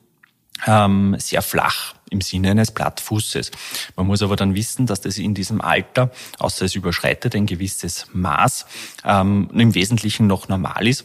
ähm, 0.64 1.16
sehr 1.18 1.42
flach 1.42 1.96
im 2.10 2.20
Sinne 2.20 2.52
eines 2.52 2.70
Plattfußes. 2.70 3.50
Man 3.96 4.06
muss 4.06 4.22
aber 4.22 4.36
dann 4.36 4.54
wissen, 4.54 4.86
dass 4.86 5.00
das 5.00 5.18
in 5.18 5.34
diesem 5.34 5.60
Alter, 5.60 6.12
außer 6.38 6.66
es 6.66 6.76
überschreitet 6.76 7.34
ein 7.34 7.46
gewisses 7.46 8.06
Maß, 8.12 8.66
ähm, 9.04 9.50
im 9.52 9.74
Wesentlichen 9.74 10.28
noch 10.28 10.46
normal 10.46 10.86
ist. 10.86 11.04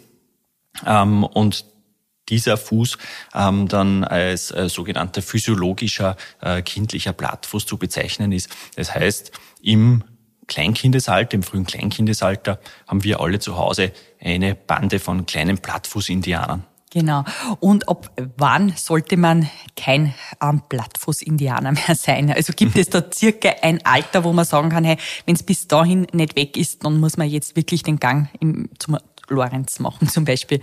Und 0.86 1.66
dieser 2.30 2.58
Fuß 2.58 2.98
ähm, 3.34 3.68
dann 3.68 4.04
als 4.04 4.52
äh, 4.52 4.70
sogenannter 4.70 5.22
physiologischer 5.22 6.18
äh, 6.42 6.62
kindlicher 6.62 7.14
Plattfuß 7.14 7.66
zu 7.66 7.78
bezeichnen 7.78 8.32
ist. 8.32 8.50
Das 8.76 8.94
heißt, 8.94 9.32
im 9.62 10.04
Kleinkindesalter, 10.48 11.36
im 11.36 11.44
frühen 11.44 11.66
Kleinkindesalter 11.66 12.60
haben 12.88 13.04
wir 13.04 13.20
alle 13.20 13.40
zu 13.40 13.58
Hause 13.58 13.92
eine 14.22 14.56
Bande 14.56 15.00
von 15.00 15.26
kleinen 15.26 15.58
Plattfuß-Indianern. 15.58 16.64
Genau. 16.96 17.26
Und 17.60 17.90
ab 17.90 18.10
wann 18.38 18.74
sollte 18.78 19.18
man 19.18 19.50
kein 19.76 20.14
ähm, 20.42 20.62
Plattfuß-Indianer 20.70 21.74
mehr 21.74 21.96
sein? 21.96 22.32
Also 22.32 22.54
gibt 22.56 22.78
es 22.78 22.90
da 22.90 23.04
circa 23.14 23.50
ein 23.62 23.86
Alter, 23.86 24.24
wo 24.24 24.32
man 24.32 24.46
sagen 24.46 24.70
kann, 24.70 24.86
hey, 24.86 24.98
wenn 25.26 25.36
es 25.36 25.44
bis 25.44 25.68
dahin 25.68 26.08
nicht 26.14 26.38
weg 26.38 26.56
ist, 26.56 26.86
dann 26.86 27.02
muss 27.02 27.18
man 27.18 27.30
jetzt 27.30 27.58
wirklich 27.58 27.84
den 27.84 28.00
Gang 28.00 28.30
im, 28.40 28.70
zum 28.80 28.98
Lorenz 29.30 29.80
machen 29.80 30.08
zum 30.08 30.26
Beispiel. 30.26 30.62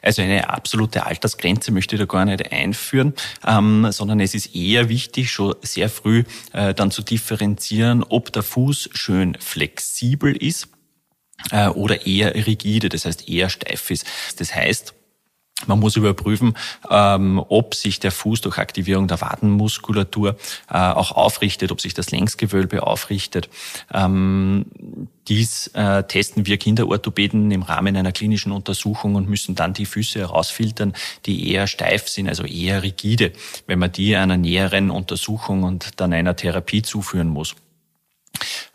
Also 0.00 0.22
eine 0.22 0.50
absolute 0.50 1.06
Altersgrenze 1.06 1.72
möchte 1.72 1.96
ich 1.96 2.00
da 2.00 2.06
gar 2.06 2.24
nicht 2.24 2.52
einführen, 2.52 3.14
ähm, 3.46 3.86
sondern 3.90 4.20
es 4.20 4.34
ist 4.34 4.54
eher 4.54 4.88
wichtig, 4.88 5.30
schon 5.30 5.54
sehr 5.62 5.88
früh 5.88 6.24
äh, 6.52 6.74
dann 6.74 6.90
zu 6.90 7.02
differenzieren, 7.02 8.04
ob 8.04 8.32
der 8.32 8.42
Fuß 8.42 8.90
schön 8.92 9.36
flexibel 9.40 10.36
ist 10.36 10.68
äh, 11.50 11.68
oder 11.68 12.06
eher 12.06 12.34
rigide, 12.34 12.88
das 12.88 13.04
heißt 13.04 13.28
eher 13.28 13.48
steif 13.48 13.90
ist. 13.90 14.06
Das 14.38 14.54
heißt, 14.54 14.94
man 15.66 15.80
muss 15.80 15.96
überprüfen, 15.96 16.54
ähm, 16.90 17.42
ob 17.48 17.74
sich 17.74 18.00
der 18.00 18.12
Fuß 18.12 18.40
durch 18.40 18.58
Aktivierung 18.58 19.08
der 19.08 19.20
Wadenmuskulatur 19.20 20.36
äh, 20.70 20.74
auch 20.74 21.12
aufrichtet, 21.12 21.72
ob 21.72 21.80
sich 21.80 21.94
das 21.94 22.10
Längsgewölbe 22.10 22.86
aufrichtet. 22.86 23.48
Ähm, 23.92 24.66
dies 25.28 25.68
äh, 25.68 26.02
testen 26.04 26.46
wir 26.46 26.56
Kinderorthopäden 26.56 27.50
im 27.50 27.62
Rahmen 27.62 27.96
einer 27.96 28.12
klinischen 28.12 28.52
Untersuchung 28.52 29.14
und 29.14 29.28
müssen 29.28 29.54
dann 29.54 29.72
die 29.72 29.86
Füße 29.86 30.18
herausfiltern, 30.18 30.94
die 31.26 31.50
eher 31.50 31.66
steif 31.66 32.08
sind, 32.08 32.28
also 32.28 32.44
eher 32.44 32.82
rigide, 32.82 33.32
wenn 33.66 33.78
man 33.78 33.92
die 33.92 34.16
einer 34.16 34.36
näheren 34.36 34.90
Untersuchung 34.90 35.62
und 35.62 36.00
dann 36.00 36.12
einer 36.12 36.34
Therapie 36.34 36.82
zuführen 36.82 37.28
muss. 37.28 37.54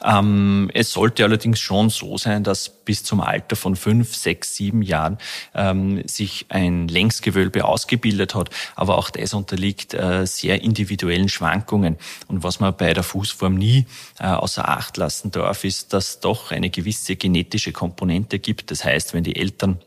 Ähm, 0.03 0.69
es 0.73 0.91
sollte 0.91 1.23
allerdings 1.23 1.59
schon 1.59 1.89
so 1.89 2.17
sein, 2.17 2.43
dass 2.43 2.69
bis 2.69 3.03
zum 3.03 3.21
Alter 3.21 3.55
von 3.55 3.75
fünf, 3.75 4.15
sechs, 4.15 4.55
sieben 4.55 4.81
Jahren 4.81 5.17
ähm, 5.53 6.07
sich 6.07 6.45
ein 6.49 6.87
Längsgewölbe 6.87 7.65
ausgebildet 7.65 8.35
hat. 8.35 8.49
Aber 8.75 8.97
auch 8.97 9.09
das 9.09 9.33
unterliegt 9.33 9.93
äh, 9.93 10.25
sehr 10.25 10.61
individuellen 10.61 11.29
Schwankungen. 11.29 11.97
Und 12.27 12.43
was 12.43 12.59
man 12.59 12.75
bei 12.75 12.93
der 12.93 13.03
Fußform 13.03 13.55
nie 13.55 13.85
äh, 14.19 14.27
außer 14.27 14.67
Acht 14.67 14.97
lassen 14.97 15.31
darf, 15.31 15.63
ist, 15.63 15.93
dass 15.93 16.19
doch 16.19 16.51
eine 16.51 16.69
gewisse 16.69 17.15
genetische 17.15 17.71
Komponente 17.71 18.39
gibt. 18.39 18.71
Das 18.71 18.83
heißt, 18.83 19.13
wenn 19.13 19.23
die 19.23 19.35
Eltern 19.35 19.79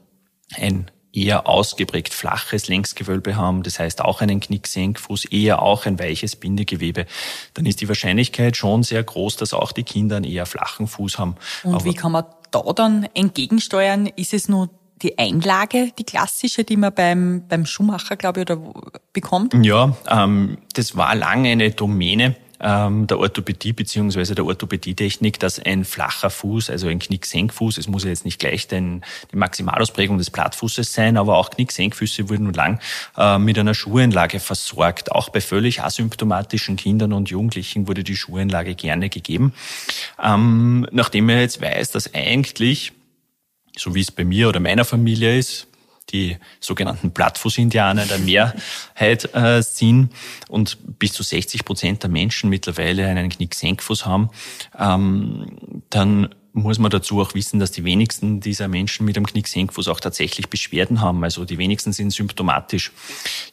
ein 0.56 0.90
eher 1.12 1.48
ausgeprägt 1.48 2.14
flaches 2.14 2.68
Längsgewölbe 2.68 3.36
haben, 3.36 3.62
das 3.62 3.78
heißt 3.78 4.02
auch 4.02 4.20
einen 4.20 4.40
Knicksenkfuß, 4.40 5.26
eher 5.26 5.62
auch 5.62 5.86
ein 5.86 5.98
weiches 5.98 6.36
Bindegewebe, 6.36 7.06
dann 7.54 7.66
ist 7.66 7.80
die 7.80 7.88
Wahrscheinlichkeit 7.88 8.56
schon 8.56 8.82
sehr 8.82 9.02
groß, 9.02 9.36
dass 9.36 9.52
auch 9.52 9.72
die 9.72 9.82
Kinder 9.82 10.16
einen 10.16 10.24
eher 10.24 10.46
flachen 10.46 10.86
Fuß 10.86 11.18
haben. 11.18 11.36
Und 11.64 11.74
Aber 11.74 11.84
wie 11.84 11.94
kann 11.94 12.12
man 12.12 12.24
da 12.50 12.62
dann 12.74 13.08
entgegensteuern? 13.14 14.06
Ist 14.06 14.34
es 14.34 14.48
nur 14.48 14.70
die 15.02 15.18
Einlage, 15.18 15.92
die 15.98 16.04
klassische, 16.04 16.64
die 16.64 16.76
man 16.76 16.94
beim, 16.94 17.44
beim 17.48 17.66
Schuhmacher, 17.66 18.16
glaube 18.16 18.40
ich, 18.40 18.50
oder 18.50 18.60
bekommt? 19.12 19.54
Ja, 19.64 19.96
ähm, 20.08 20.58
das 20.74 20.96
war 20.96 21.14
lange 21.14 21.50
eine 21.50 21.70
Domäne 21.70 22.36
ähm, 22.60 23.06
der 23.06 23.18
Orthopädie 23.18 23.72
beziehungsweise 23.72 24.34
der 24.34 24.44
Orthopädietechnik, 24.44 25.38
dass 25.38 25.58
ein 25.58 25.84
flacher 25.84 26.30
Fuß, 26.30 26.70
also 26.70 26.88
ein 26.88 26.98
Knicksenkfuß, 26.98 27.78
es 27.78 27.88
muss 27.88 28.04
ja 28.04 28.10
jetzt 28.10 28.24
nicht 28.24 28.38
gleich 28.38 28.68
den, 28.68 29.02
die 29.32 29.36
Maximalausprägung 29.36 30.18
des 30.18 30.30
Plattfußes 30.30 30.92
sein, 30.92 31.16
aber 31.16 31.36
auch 31.36 31.50
Knicksenkfüße 31.50 32.28
wurden 32.28 32.52
lang 32.52 32.80
äh, 33.16 33.38
mit 33.38 33.58
einer 33.58 33.74
Schuhanlage 33.74 34.40
versorgt. 34.40 35.12
Auch 35.12 35.28
bei 35.28 35.40
völlig 35.40 35.82
asymptomatischen 35.82 36.76
Kindern 36.76 37.12
und 37.12 37.30
Jugendlichen 37.30 37.88
wurde 37.88 38.04
die 38.04 38.16
Schuhanlage 38.16 38.74
gerne 38.74 39.08
gegeben. 39.08 39.52
Ähm, 40.22 40.86
nachdem 40.90 41.26
man 41.26 41.38
jetzt 41.38 41.60
weiß, 41.60 41.90
dass 41.92 42.14
eigentlich 42.14 42.92
so 43.76 43.94
wie 43.94 44.00
es 44.00 44.10
bei 44.10 44.24
mir 44.24 44.48
oder 44.48 44.60
meiner 44.60 44.84
Familie 44.84 45.38
ist, 45.38 45.66
die 46.12 46.36
sogenannten 46.60 47.12
Plattfuß-Indianer 47.12 48.06
der 48.06 48.18
Mehrheit 48.18 49.34
äh, 49.34 49.62
sind 49.62 50.10
und 50.48 50.78
bis 50.98 51.12
zu 51.12 51.22
60 51.22 51.64
Prozent 51.64 52.02
der 52.02 52.10
Menschen 52.10 52.50
mittlerweile 52.50 53.06
einen 53.06 53.28
Knicksenkfuß 53.28 54.06
haben, 54.06 54.30
ähm, 54.78 55.82
dann 55.90 56.34
muss 56.52 56.78
man 56.78 56.90
dazu 56.90 57.20
auch 57.20 57.34
wissen, 57.34 57.60
dass 57.60 57.70
die 57.70 57.84
wenigsten 57.84 58.40
dieser 58.40 58.68
Menschen 58.68 59.06
mit 59.06 59.16
einem 59.16 59.26
Knicksenkfuß 59.26 59.88
auch 59.88 60.00
tatsächlich 60.00 60.48
Beschwerden 60.48 61.00
haben. 61.00 61.22
Also 61.22 61.44
die 61.44 61.58
wenigsten 61.58 61.92
sind 61.92 62.10
symptomatisch. 62.10 62.92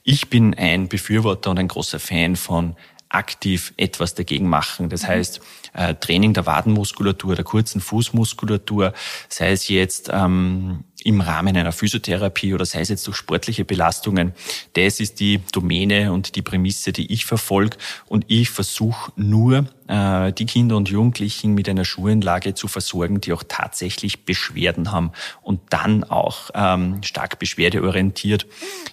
Ich 0.03 0.29
bin 0.29 0.53
ein 0.55 0.87
Befürworter 0.87 1.51
und 1.51 1.59
ein 1.59 1.67
großer 1.67 1.99
Fan 1.99 2.35
von 2.35 2.75
aktiv 3.09 3.73
etwas 3.77 4.15
dagegen 4.15 4.47
machen. 4.47 4.89
Das 4.89 5.03
mhm. 5.03 5.07
heißt, 5.07 5.41
äh, 5.73 5.95
Training 5.95 6.33
der 6.33 6.45
Wadenmuskulatur, 6.45 7.35
der 7.35 7.45
kurzen 7.45 7.81
Fußmuskulatur, 7.81 8.93
sei 9.29 9.51
es 9.51 9.67
jetzt 9.67 10.09
ähm, 10.11 10.83
im 11.03 11.21
Rahmen 11.21 11.55
einer 11.55 11.71
Physiotherapie 11.71 12.53
oder 12.53 12.65
sei 12.65 12.81
es 12.81 12.89
jetzt 12.89 13.07
durch 13.07 13.17
sportliche 13.17 13.63
Belastungen. 13.63 14.33
Das 14.73 14.99
ist 14.99 15.19
die 15.19 15.39
Domäne 15.51 16.11
und 16.11 16.35
die 16.35 16.41
Prämisse, 16.41 16.91
die 16.91 17.11
ich 17.13 17.25
verfolge. 17.25 17.77
Und 18.07 18.25
ich 18.27 18.49
versuche 18.49 19.11
nur, 19.15 19.67
äh, 19.87 20.33
die 20.33 20.45
Kinder 20.45 20.75
und 20.75 20.89
Jugendlichen 20.89 21.53
mit 21.53 21.69
einer 21.69 21.85
Schulanlage 21.85 22.55
zu 22.55 22.67
versorgen, 22.67 23.21
die 23.21 23.31
auch 23.33 23.43
tatsächlich 23.47 24.25
Beschwerden 24.25 24.91
haben 24.91 25.11
und 25.41 25.61
dann 25.69 26.03
auch 26.03 26.49
ähm, 26.53 27.01
stark 27.03 27.39
beschwerdeorientiert. 27.39 28.47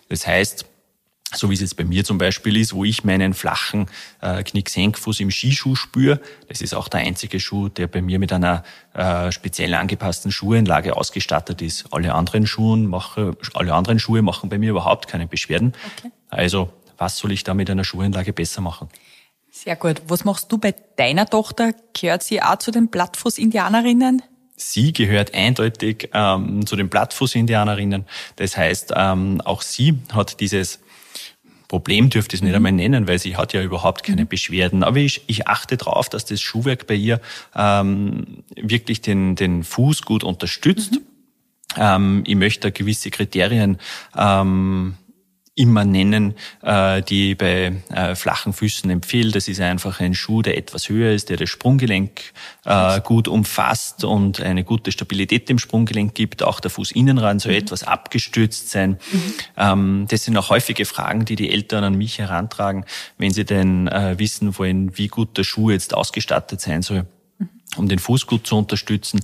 Das 0.09 0.27
heißt, 0.27 0.67
so 1.37 1.51
wie 1.51 1.55
es 1.55 1.61
jetzt 1.61 1.77
bei 1.77 1.85
mir 1.85 2.05
zum 2.05 2.19
Beispiel 2.19 2.57
ist, 2.57 2.75
wo 2.75 2.85
ich 2.85 3.05
meinen 3.05 3.35
flachen 3.35 3.87
äh, 4.21 4.43
Knicksenkfuß 4.43 5.21
im 5.21 5.31
Skischuh 5.31 5.75
spüre. 5.75 6.21
Das 6.49 6.61
ist 6.61 6.75
auch 6.75 6.89
der 6.89 7.01
einzige 7.01 7.41
Schuh, 7.41 7.69
der 7.69 7.87
bei 7.87 8.03
mir 8.03 8.19
mit 8.19 8.33
einer 8.33 8.65
äh, 8.95 9.31
speziell 9.33 9.75
angepassten 9.75 10.33
Schuhanlage 10.33 10.97
ausgestattet 10.97 11.63
ist. 11.63 11.87
Alle 11.93 12.15
anderen 12.15 12.47
Schuhe 12.47 12.77
mache, 12.77 13.37
alle 13.55 13.75
anderen 13.75 13.99
Schuhe 13.99 14.23
machen 14.23 14.49
bei 14.49 14.59
mir 14.59 14.71
überhaupt 14.71 15.09
keine 15.09 15.27
Beschwerden. 15.27 15.73
Okay. 15.99 16.11
Also 16.29 16.73
was 16.97 17.19
soll 17.19 17.33
ich 17.33 17.45
da 17.45 17.55
mit 17.55 17.71
einer 17.71 17.85
Schuhanlage 17.85 18.33
besser 18.33 18.61
machen? 18.61 18.89
Sehr 19.51 19.77
gut. 19.77 20.03
Was 20.09 20.25
machst 20.25 20.51
du 20.51 20.59
bei 20.59 20.75
deiner 20.97 21.27
Tochter? 21.27 21.73
Gehört 21.99 22.23
sie 22.23 22.43
auch 22.43 22.59
zu 22.59 22.71
den 22.71 22.91
Plattfuß-Indianerinnen? 22.91 24.23
Sie 24.57 24.93
gehört 24.93 25.35
eindeutig 25.35 26.11
ähm, 26.13 26.65
zu 26.67 26.77
den 26.77 26.89
Plattfuß-Indianerinnen. 26.89 28.05
Das 28.37 28.57
heißt, 28.57 28.93
ähm, 28.97 29.41
auch 29.45 29.63
sie 29.63 29.99
hat 30.13 30.41
dieses 30.41 30.81
Problem 31.69 32.11
dürfte 32.11 32.37
ich 32.37 32.41
es 32.41 32.45
nicht 32.45 32.55
einmal 32.55 32.73
nennen, 32.73 33.09
weil 33.09 33.19
sie 33.19 33.37
hat 33.37 33.53
ja 33.53 33.63
überhaupt 33.63 34.03
keine 34.03 34.23
mhm. 34.23 34.29
Beschwerden. 34.29 34.83
Aber 34.83 34.99
ich, 34.99 35.23
ich 35.27 35.49
achte 35.49 35.77
darauf, 35.77 36.09
dass 36.09 36.25
das 36.25 36.41
Schuhwerk 36.41 36.87
bei 36.87 36.95
ihr 36.95 37.21
ähm, 37.55 38.45
wirklich 38.57 39.01
den, 39.01 39.35
den 39.37 39.65
Fuß 39.65 40.03
gut 40.03 40.25
unterstützt. 40.25 40.93
Mhm. 40.93 41.01
Ähm, 41.77 42.23
ich 42.27 42.37
möchte 42.37 42.71
gewisse 42.71 43.11
Kriterien 43.11 43.79
ähm, 44.17 44.95
immer 45.57 45.85
nennen, 45.85 46.35
äh, 46.63 47.01
die 47.03 47.33
ich 47.33 47.39
bei 47.39 47.73
äh, 47.91 48.17
flachen 48.17 48.53
Füßen 48.53 48.91
empfehle. 48.91 49.31
Das 49.31 49.47
ist 49.47 49.61
einfach 49.61 50.01
ein 50.01 50.15
Schuh, 50.15 50.43
der 50.43 50.57
etwas 50.57 50.89
höher 50.89 51.13
ist, 51.13 51.29
der 51.29 51.37
das 51.37 51.49
Sprunggelenk 51.49 52.33
äh, 52.65 53.01
gut 53.01 53.29
umfasst 53.29 54.03
und 54.03 54.41
eine 54.41 54.65
gute 54.65 54.91
Stabilität 54.91 55.49
dem 55.49 55.61
Sprunggelenk 55.61 56.15
gibt. 56.15 56.43
Auch 56.43 56.59
der 56.59 56.73
Fußinnenrand 56.73 57.41
soll 57.41 57.53
mhm. 57.53 57.59
etwas 57.59 57.85
abgestützt 57.85 58.71
sein. 58.71 58.99
Mhm. 59.13 59.35
Ähm, 59.57 60.07
das 60.09 60.25
sind 60.25 60.37
auch 60.37 60.51
häufige 60.51 60.87
Fragen, 60.87 61.25
die 61.25 61.37
die 61.37 61.51
Eltern 61.51 61.85
an 61.85 61.95
mich 61.95 62.19
herantragen, 62.19 62.85
wenn 63.19 63.31
sie 63.31 63.45
denn 63.45 63.87
äh, 63.87 64.19
wissen 64.19 64.59
wollen, 64.59 64.99
wie 64.99 65.07
gut 65.07 65.39
der 65.39 65.45
Schuh 65.45 65.71
jetzt 65.71 65.95
ausgestattet 65.95 66.61
sein 66.61 66.83
soll, 66.83 67.07
mhm. 67.39 67.49
um 67.77 67.89
den 67.89 68.01
Fuß 68.01 68.27
gut 68.27 68.45
zu 68.47 68.57
unterstützen 68.57 69.21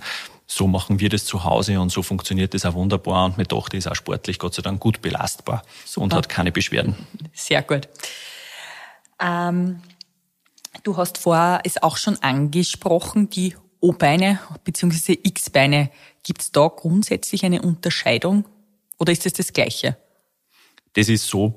so 0.53 0.67
machen 0.67 0.99
wir 0.99 1.09
das 1.09 1.25
zu 1.25 1.45
Hause 1.45 1.81
und 1.81 1.91
so 1.91 2.03
funktioniert 2.03 2.55
das 2.55 2.67
auch 2.67 2.75
wunderbar 2.75 3.27
und 3.27 3.37
meine 3.37 3.47
Tochter 3.47 3.79
ist 3.79 3.87
auch 3.87 3.95
sportlich 3.95 4.41
Gott 4.41 4.53
sei 4.53 4.63
Dank 4.63 4.81
gut 4.81 5.01
belastbar 5.01 5.63
Super. 5.85 6.05
und 6.05 6.15
hat 6.15 6.29
keine 6.29 6.51
Beschwerden. 6.51 6.97
Sehr 7.33 7.63
gut. 7.63 7.89
Ähm, 9.21 9.81
du 10.83 10.97
hast 10.97 11.19
vorher 11.19 11.61
es 11.63 11.81
auch 11.81 11.97
schon 11.97 12.17
angesprochen, 12.17 13.31
die 13.31 13.55
O-Beine 13.81 14.41
bzw. 14.65 15.19
X-Beine. 15.23 15.91
Gibt 16.25 16.43
es 16.43 16.51
da 16.51 16.67
grundsätzlich 16.67 17.45
eine 17.45 17.63
Unterscheidung 17.63 18.45
oder 18.99 19.13
ist 19.13 19.27
es 19.27 19.35
das, 19.35 19.47
das 19.47 19.53
Gleiche? 19.53 19.97
Das 20.95 21.09
ist 21.09 21.29
so, 21.29 21.57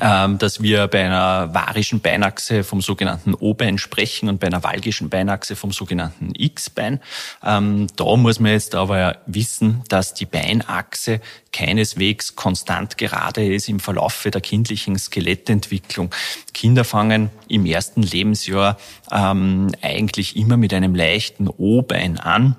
ähm, 0.00 0.38
dass 0.38 0.62
wir 0.62 0.86
bei 0.86 1.04
einer 1.04 1.52
varischen 1.52 2.00
Beinachse 2.00 2.62
vom 2.62 2.80
sogenannten 2.80 3.34
O-Bein 3.34 3.76
sprechen 3.76 4.28
und 4.28 4.38
bei 4.38 4.46
einer 4.46 4.62
valgischen 4.62 5.10
Beinachse 5.10 5.56
vom 5.56 5.72
sogenannten 5.72 6.32
X-Bein. 6.36 7.00
Ähm, 7.44 7.88
da 7.96 8.16
muss 8.16 8.38
man 8.38 8.52
jetzt 8.52 8.76
aber 8.76 9.18
wissen, 9.26 9.82
dass 9.88 10.14
die 10.14 10.26
Beinachse 10.26 11.20
keineswegs 11.52 12.36
konstant 12.36 12.98
gerade 12.98 13.44
ist 13.44 13.68
im 13.68 13.80
Verlaufe 13.80 14.30
der 14.30 14.40
kindlichen 14.40 14.96
Skelettentwicklung. 14.96 16.14
Kinder 16.54 16.84
fangen 16.84 17.30
im 17.48 17.66
ersten 17.66 18.02
Lebensjahr 18.02 18.78
ähm, 19.10 19.72
eigentlich 19.82 20.36
immer 20.36 20.56
mit 20.56 20.72
einem 20.72 20.94
leichten 20.94 21.48
O-Bein 21.48 22.20
an 22.20 22.54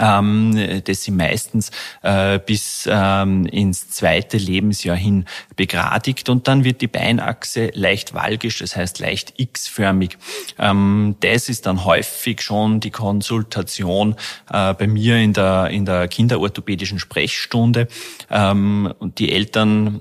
ähm, 0.00 0.82
das 0.84 1.02
sie 1.02 1.10
meistens 1.10 1.70
äh, 2.02 2.38
bis 2.38 2.88
ähm, 2.90 3.46
ins 3.46 3.88
zweite 3.90 4.36
Lebensjahr 4.36 4.96
hin 4.96 5.24
begradigt 5.54 6.28
und 6.28 6.48
dann 6.48 6.64
wird 6.64 6.80
die 6.80 6.88
Beinachse 6.88 7.70
leicht 7.74 8.14
valgisch, 8.14 8.58
das 8.58 8.76
heißt 8.76 8.98
leicht 8.98 9.34
x-förmig. 9.36 10.18
Ähm, 10.58 11.16
das 11.20 11.48
ist 11.48 11.66
dann 11.66 11.84
häufig 11.84 12.42
schon 12.42 12.80
die 12.80 12.90
Konsultation 12.90 14.16
äh, 14.50 14.74
bei 14.74 14.86
mir 14.86 15.16
in 15.16 15.32
der, 15.32 15.70
in 15.70 15.84
der 15.84 16.08
kinderorthopädischen 16.08 16.98
Sprechstunde 16.98 17.88
ähm, 18.30 18.92
und 18.98 19.18
die 19.18 19.32
Eltern 19.32 20.00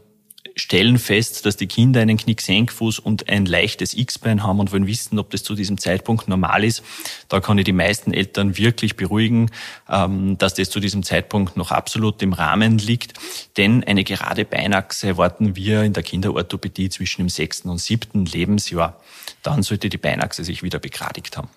stellen 0.55 0.97
fest, 0.97 1.45
dass 1.45 1.57
die 1.57 1.67
Kinder 1.67 2.01
einen 2.01 2.17
Knicksenkfuß 2.17 2.99
und 2.99 3.29
ein 3.29 3.45
leichtes 3.45 3.93
X-Bein 3.93 4.43
haben 4.43 4.59
und 4.59 4.71
wollen 4.71 4.87
wissen, 4.87 5.19
ob 5.19 5.29
das 5.29 5.43
zu 5.43 5.53
diesem 5.53 5.77
Zeitpunkt 5.77 6.27
normal 6.27 6.63
ist. 6.63 6.81
Da 7.27 7.41
kann 7.41 7.57
ich 7.57 7.65
die 7.65 7.73
meisten 7.73 8.13
Eltern 8.13 8.57
wirklich 8.57 8.95
beruhigen, 8.95 9.51
ähm, 9.89 10.37
dass 10.37 10.53
das 10.53 10.69
zu 10.69 10.79
diesem 10.79 11.03
Zeitpunkt 11.03 11.57
noch 11.57 11.71
absolut 11.71 12.21
im 12.21 12.33
Rahmen 12.33 12.77
liegt. 12.77 13.13
Denn 13.57 13.83
eine 13.83 14.03
gerade 14.03 14.45
Beinachse 14.45 15.07
erwarten 15.07 15.55
wir 15.55 15.83
in 15.83 15.93
der 15.93 16.03
Kinderorthopädie 16.03 16.89
zwischen 16.89 17.23
dem 17.23 17.29
sechsten 17.29 17.69
und 17.69 17.79
siebten 17.79 18.25
Lebensjahr. 18.25 18.99
Dann 19.43 19.61
sollte 19.61 19.89
die 19.89 19.97
Beinachse 19.97 20.43
sich 20.43 20.63
wieder 20.63 20.79
begradigt 20.79 21.37
haben. 21.37 21.49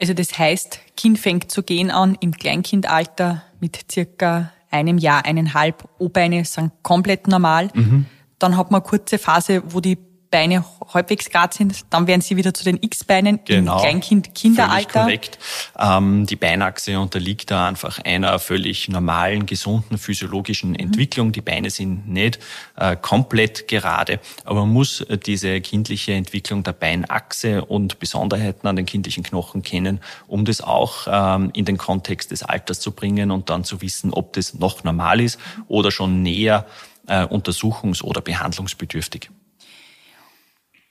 Also 0.00 0.14
das 0.14 0.38
heißt, 0.38 0.80
Kind 0.96 1.18
fängt 1.18 1.50
zu 1.50 1.62
gehen 1.62 1.90
an 1.90 2.16
im 2.20 2.32
Kleinkindalter 2.32 3.42
mit 3.60 3.86
circa 3.90 4.52
einem 4.70 4.98
Jahr, 4.98 5.24
eineinhalb. 5.24 5.88
O-Beine 5.98 6.44
sind 6.44 6.72
komplett 6.82 7.28
normal. 7.28 7.70
Mhm. 7.74 8.06
Dann 8.38 8.56
hat 8.56 8.70
man 8.70 8.80
eine 8.80 8.88
kurze 8.88 9.18
Phase, 9.18 9.62
wo 9.66 9.80
die 9.80 9.98
Beine 10.30 10.64
halbwegs 10.92 11.30
grad 11.30 11.54
sind, 11.54 11.86
dann 11.90 12.06
werden 12.06 12.20
sie 12.20 12.36
wieder 12.36 12.52
zu 12.52 12.64
den 12.64 12.78
X-Beinen 12.82 13.40
genau, 13.44 13.76
im 13.76 13.80
Kleinkind 13.80 14.34
Kinderalter. 14.34 15.02
korrekt. 15.02 15.38
Ähm, 15.78 16.26
die 16.26 16.36
Beinachse 16.36 16.98
unterliegt 16.98 17.50
da 17.50 17.68
einfach 17.68 18.00
einer 18.04 18.38
völlig 18.38 18.88
normalen, 18.88 19.46
gesunden 19.46 19.98
physiologischen 19.98 20.70
mhm. 20.70 20.76
Entwicklung. 20.76 21.32
Die 21.32 21.40
Beine 21.40 21.70
sind 21.70 22.08
nicht 22.08 22.38
äh, 22.76 22.96
komplett 22.96 23.68
gerade, 23.68 24.20
aber 24.44 24.60
man 24.60 24.72
muss 24.72 25.04
diese 25.24 25.60
kindliche 25.60 26.12
Entwicklung 26.12 26.62
der 26.62 26.72
Beinachse 26.72 27.64
und 27.64 27.98
Besonderheiten 27.98 28.66
an 28.66 28.76
den 28.76 28.86
kindlichen 28.86 29.22
Knochen 29.22 29.62
kennen, 29.62 30.00
um 30.26 30.44
das 30.44 30.60
auch 30.60 31.06
ähm, 31.08 31.50
in 31.54 31.64
den 31.64 31.78
Kontext 31.78 32.30
des 32.30 32.42
Alters 32.42 32.80
zu 32.80 32.92
bringen 32.92 33.30
und 33.30 33.48
dann 33.50 33.64
zu 33.64 33.80
wissen, 33.80 34.12
ob 34.12 34.32
das 34.34 34.54
noch 34.54 34.84
normal 34.84 35.20
ist 35.20 35.38
oder 35.68 35.90
schon 35.90 36.22
näher 36.22 36.66
äh, 37.06 37.24
untersuchungs- 37.24 38.02
oder 38.02 38.20
behandlungsbedürftig. 38.20 39.30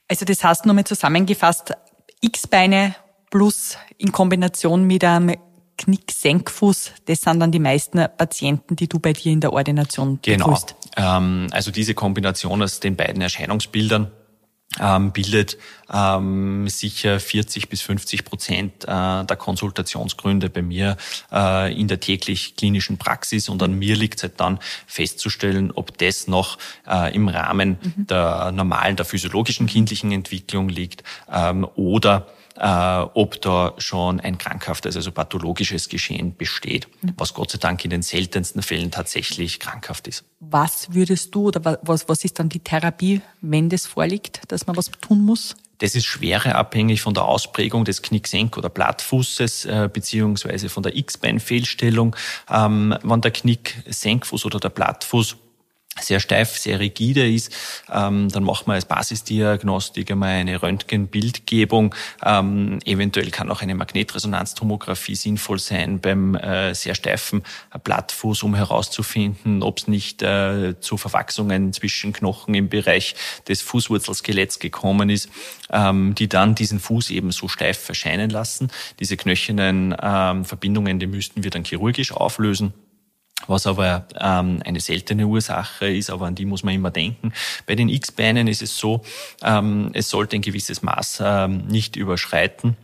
Also 0.08 0.24
das 0.24 0.44
heißt 0.44 0.66
nochmal 0.66 0.84
zusammengefasst, 0.84 1.72
X-Beine 2.20 2.94
plus 3.30 3.76
in 3.98 4.12
Kombination 4.12 4.84
mit 4.84 5.04
einem 5.04 5.36
Knick-Senkfuß, 5.76 6.92
das 7.04 7.20
sind 7.20 7.40
dann 7.40 7.52
die 7.52 7.58
meisten 7.58 7.98
Patienten, 8.16 8.76
die 8.76 8.88
du 8.88 8.98
bei 8.98 9.12
dir 9.12 9.32
in 9.32 9.40
der 9.40 9.52
Ordination 9.52 10.18
genau. 10.22 10.46
Genau. 10.46 11.16
Ähm, 11.18 11.48
also 11.50 11.70
diese 11.70 11.94
Kombination 11.94 12.62
aus 12.62 12.80
den 12.80 12.96
beiden 12.96 13.20
Erscheinungsbildern 13.20 14.10
ähm, 14.80 15.12
bildet 15.12 15.58
ähm, 15.92 16.68
sicher 16.68 17.20
40 17.20 17.68
bis 17.68 17.82
50 17.82 18.24
Prozent 18.24 18.84
äh, 18.84 18.86
der 19.24 19.36
Konsultationsgründe 19.36 20.50
bei 20.50 20.62
mir 20.62 20.96
äh, 21.32 21.78
in 21.78 21.88
der 21.88 22.00
täglich 22.00 22.56
klinischen 22.56 22.98
Praxis 22.98 23.48
und 23.48 23.62
an 23.62 23.78
mir 23.78 23.96
liegt 23.96 24.16
es 24.16 24.22
halt 24.24 24.40
dann 24.40 24.58
festzustellen, 24.86 25.70
ob 25.70 25.96
das 25.98 26.28
noch 26.28 26.58
äh, 26.88 27.14
im 27.14 27.28
Rahmen 27.28 27.78
mhm. 27.80 28.06
der 28.06 28.52
normalen, 28.52 28.96
der 28.96 29.04
physiologischen 29.04 29.66
kindlichen 29.66 30.12
Entwicklung 30.12 30.68
liegt 30.68 31.04
ähm, 31.32 31.66
oder 31.76 32.26
ob 32.58 33.40
da 33.40 33.74
schon 33.78 34.20
ein 34.20 34.38
krankhaftes, 34.38 34.96
also 34.96 35.12
pathologisches 35.12 35.88
Geschehen 35.88 36.36
besteht, 36.36 36.88
was 37.16 37.34
Gott 37.34 37.50
sei 37.50 37.58
Dank 37.58 37.84
in 37.84 37.90
den 37.90 38.02
seltensten 38.02 38.62
Fällen 38.62 38.90
tatsächlich 38.90 39.60
krankhaft 39.60 40.08
ist. 40.08 40.24
Was 40.40 40.92
würdest 40.92 41.34
du 41.34 41.48
oder 41.48 41.78
was, 41.82 42.08
was 42.08 42.24
ist 42.24 42.38
dann 42.38 42.48
die 42.48 42.60
Therapie, 42.60 43.20
wenn 43.40 43.68
das 43.68 43.86
vorliegt, 43.86 44.40
dass 44.48 44.66
man 44.66 44.76
was 44.76 44.90
tun 45.00 45.24
muss? 45.24 45.54
Das 45.78 45.94
ist 45.94 46.06
schwerer 46.06 46.54
abhängig 46.54 47.02
von 47.02 47.12
der 47.12 47.26
Ausprägung 47.26 47.84
des 47.84 48.02
Knicksenk- 48.02 48.56
oder 48.56 48.70
Plattfußes 48.70 49.66
äh, 49.66 49.90
beziehungsweise 49.92 50.70
von 50.70 50.82
der 50.82 50.96
X-Bein-Fehlstellung. 50.96 52.16
Ähm, 52.50 52.96
wenn 53.02 53.20
der 53.20 53.30
Knicksenkfuß 53.30 54.46
oder 54.46 54.58
der 54.58 54.70
Plattfuß 54.70 55.36
sehr 56.00 56.20
steif, 56.20 56.58
sehr 56.58 56.80
rigide 56.80 57.28
ist, 57.28 57.52
ähm, 57.92 58.28
dann 58.28 58.44
machen 58.44 58.66
wir 58.66 58.74
als 58.74 58.84
Basisdiagnostik 58.84 60.10
einmal 60.10 60.30
eine 60.30 60.62
Röntgenbildgebung. 60.62 61.94
Ähm, 62.24 62.78
eventuell 62.84 63.30
kann 63.30 63.50
auch 63.50 63.62
eine 63.62 63.74
Magnetresonanztomographie 63.74 65.14
sinnvoll 65.14 65.58
sein 65.58 66.00
beim 66.00 66.34
äh, 66.34 66.74
sehr 66.74 66.94
steifen 66.94 67.42
Plattfuß, 67.82 68.42
um 68.42 68.54
herauszufinden, 68.54 69.62
ob 69.62 69.78
es 69.78 69.88
nicht 69.88 70.22
äh, 70.22 70.74
zu 70.80 70.96
Verwachsungen 70.96 71.72
zwischen 71.72 72.12
Knochen 72.12 72.54
im 72.54 72.68
Bereich 72.68 73.14
des 73.48 73.62
Fußwurzelskeletts 73.62 74.58
gekommen 74.58 75.10
ist, 75.10 75.28
ähm, 75.70 76.14
die 76.14 76.28
dann 76.28 76.54
diesen 76.54 76.80
Fuß 76.80 77.10
eben 77.10 77.30
so 77.30 77.48
steif 77.48 77.88
erscheinen 77.88 78.30
lassen. 78.30 78.70
Diese 79.00 79.16
knöchernen 79.16 79.96
ähm, 80.00 80.44
Verbindungen, 80.44 80.98
die 80.98 81.06
müssten 81.06 81.42
wir 81.42 81.50
dann 81.50 81.64
chirurgisch 81.64 82.12
auflösen 82.12 82.74
was 83.46 83.66
aber 83.66 84.06
ähm, 84.18 84.62
eine 84.64 84.80
seltene 84.80 85.26
Ursache 85.26 85.88
ist, 85.88 86.10
aber 86.10 86.26
an 86.26 86.34
die 86.34 86.46
muss 86.46 86.62
man 86.62 86.74
immer 86.74 86.90
denken. 86.90 87.32
Bei 87.66 87.74
den 87.74 87.88
X-Beinen 87.88 88.48
ist 88.48 88.62
es 88.62 88.76
so, 88.76 89.02
ähm, 89.42 89.90
es 89.92 90.10
sollte 90.10 90.36
ein 90.36 90.42
gewisses 90.42 90.82
Maß 90.82 91.22
ähm, 91.24 91.66
nicht 91.66 91.96
überschreiten. 91.96 92.76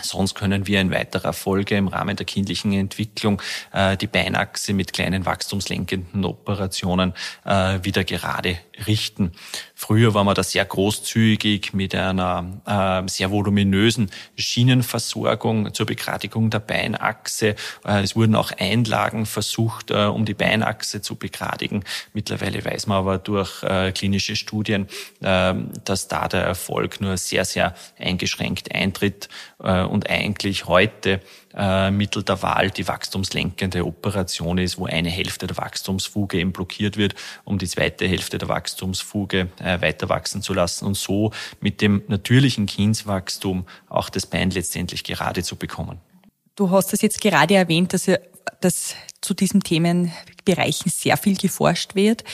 Sonst 0.00 0.34
können 0.34 0.66
wir 0.66 0.80
in 0.80 0.90
weiterer 0.90 1.32
Folge 1.32 1.76
im 1.76 1.88
Rahmen 1.88 2.16
der 2.16 2.26
kindlichen 2.26 2.72
Entwicklung 2.72 3.40
äh, 3.72 3.96
die 3.96 4.06
Beinachse 4.06 4.72
mit 4.72 4.92
kleinen 4.92 5.26
wachstumslenkenden 5.26 6.24
Operationen 6.24 7.12
äh, 7.44 7.78
wieder 7.82 8.02
gerade 8.02 8.58
richten. 8.86 9.32
Früher 9.74 10.14
war 10.14 10.24
man 10.24 10.34
da 10.34 10.42
sehr 10.42 10.64
großzügig 10.64 11.72
mit 11.72 11.94
einer 11.94 12.62
äh, 12.66 13.08
sehr 13.08 13.30
voluminösen 13.30 14.10
Schienenversorgung 14.36 15.74
zur 15.74 15.86
begradigung 15.86 16.50
der 16.50 16.60
Beinachse. 16.60 17.56
Äh, 17.84 18.02
es 18.02 18.14
wurden 18.14 18.36
auch 18.36 18.52
Einlagen 18.58 19.26
versucht, 19.26 19.90
äh, 19.90 20.04
um 20.04 20.24
die 20.24 20.34
Beinachse 20.34 21.00
zu 21.00 21.16
begradigen. 21.16 21.84
Mittlerweile 22.12 22.64
weiß 22.64 22.86
man 22.86 22.98
aber 22.98 23.18
durch 23.18 23.62
äh, 23.64 23.92
klinische 23.92 24.36
Studien, 24.36 24.86
äh, 25.20 25.54
dass 25.84 26.08
da 26.08 26.28
der 26.28 26.42
Erfolg 26.42 27.00
nur 27.00 27.16
sehr, 27.16 27.44
sehr 27.44 27.74
eingeschränkt 27.98 28.74
eintritt 28.74 29.28
äh, 29.62 29.82
und 29.82 30.08
eigentlich 30.08 30.66
heute 30.66 31.20
äh, 31.56 31.90
Mittel 31.90 32.22
der 32.22 32.42
Wahl 32.42 32.70
die 32.70 32.86
wachstumslenkende 32.86 33.84
Operation 33.84 34.58
ist, 34.58 34.78
wo 34.78 34.86
eine 34.86 35.10
Hälfte 35.10 35.46
der 35.46 35.56
Wachstumsfuge 35.56 36.38
eben 36.38 36.52
blockiert 36.52 36.96
wird, 36.96 37.14
um 37.44 37.58
die 37.58 37.68
zweite 37.68 38.06
Hälfte 38.06 38.38
der 38.38 38.48
Wachstumsfuge 38.48 39.48
äh, 39.58 39.80
weiter 39.80 40.08
wachsen 40.08 40.42
zu 40.42 40.54
lassen 40.54 40.86
und 40.86 40.96
so 40.96 41.32
mit 41.60 41.80
dem 41.80 42.02
natürlichen 42.08 42.66
Kindswachstum 42.66 43.66
auch 43.88 44.08
das 44.08 44.26
Bein 44.26 44.50
letztendlich 44.50 45.04
gerade 45.04 45.42
zu 45.42 45.56
bekommen. 45.56 45.98
Du 46.56 46.70
hast 46.70 46.92
das 46.92 47.00
jetzt 47.00 47.20
gerade 47.20 47.54
erwähnt, 47.54 47.92
dass, 47.94 48.10
dass 48.60 48.94
zu 49.20 49.34
diesen 49.34 49.62
Themenbereichen 49.62 50.90
sehr 50.90 51.16
viel 51.16 51.36
geforscht 51.36 51.94
wird. 51.94 52.24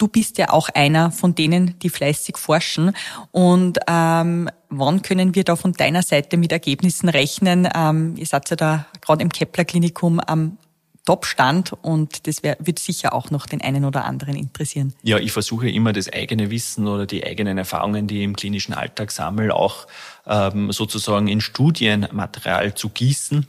Du 0.00 0.08
bist 0.08 0.38
ja 0.38 0.48
auch 0.48 0.70
einer 0.70 1.10
von 1.10 1.34
denen, 1.34 1.78
die 1.80 1.90
fleißig 1.90 2.38
forschen. 2.38 2.92
Und 3.32 3.80
ähm, 3.86 4.48
wann 4.70 5.02
können 5.02 5.34
wir 5.34 5.44
da 5.44 5.56
von 5.56 5.74
deiner 5.74 6.00
Seite 6.00 6.38
mit 6.38 6.52
Ergebnissen 6.52 7.10
rechnen? 7.10 7.68
Ähm, 7.74 8.14
ihr 8.16 8.24
seid 8.24 8.48
ja 8.48 8.56
da 8.56 8.86
gerade 9.02 9.20
im 9.20 9.28
Kepler-Klinikum 9.28 10.18
am 10.20 10.56
Top-Stand 11.04 11.74
und 11.82 12.26
das 12.26 12.42
wär, 12.42 12.56
wird 12.60 12.78
sicher 12.78 13.12
auch 13.12 13.30
noch 13.30 13.44
den 13.44 13.60
einen 13.60 13.84
oder 13.84 14.06
anderen 14.06 14.36
interessieren. 14.36 14.94
Ja, 15.02 15.18
ich 15.18 15.32
versuche 15.32 15.68
immer 15.68 15.92
das 15.92 16.10
eigene 16.10 16.50
Wissen 16.50 16.86
oder 16.86 17.04
die 17.04 17.22
eigenen 17.22 17.58
Erfahrungen, 17.58 18.06
die 18.06 18.20
ich 18.20 18.24
im 18.24 18.36
klinischen 18.36 18.72
Alltag 18.72 19.10
sammle, 19.10 19.54
auch 19.54 19.86
ähm, 20.26 20.72
sozusagen 20.72 21.28
in 21.28 21.42
Studienmaterial 21.42 22.74
zu 22.74 22.88
gießen 22.88 23.46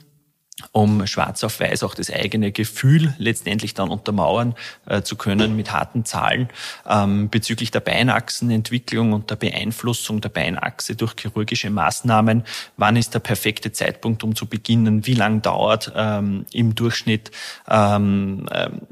um 0.70 1.06
schwarz 1.06 1.42
auf 1.44 1.60
weiß 1.60 1.82
auch 1.82 1.94
das 1.94 2.10
eigene 2.10 2.52
Gefühl 2.52 3.14
letztendlich 3.18 3.74
dann 3.74 3.88
untermauern 3.88 4.54
äh, 4.86 5.02
zu 5.02 5.16
können 5.16 5.56
mit 5.56 5.72
harten 5.72 6.04
Zahlen 6.04 6.48
ähm, 6.88 7.28
bezüglich 7.28 7.70
der 7.70 7.80
Beinachsenentwicklung 7.80 9.12
und 9.12 9.30
der 9.30 9.36
Beeinflussung 9.36 10.20
der 10.20 10.28
Beinachse 10.28 10.94
durch 10.94 11.14
chirurgische 11.18 11.70
Maßnahmen. 11.70 12.44
Wann 12.76 12.96
ist 12.96 13.14
der 13.14 13.20
perfekte 13.20 13.72
Zeitpunkt, 13.72 14.22
um 14.24 14.34
zu 14.34 14.46
beginnen? 14.46 15.06
Wie 15.06 15.14
lang 15.14 15.42
dauert 15.42 15.92
ähm, 15.96 16.46
im 16.52 16.74
Durchschnitt 16.74 17.30
ähm, 17.68 18.46
ähm 18.52 18.82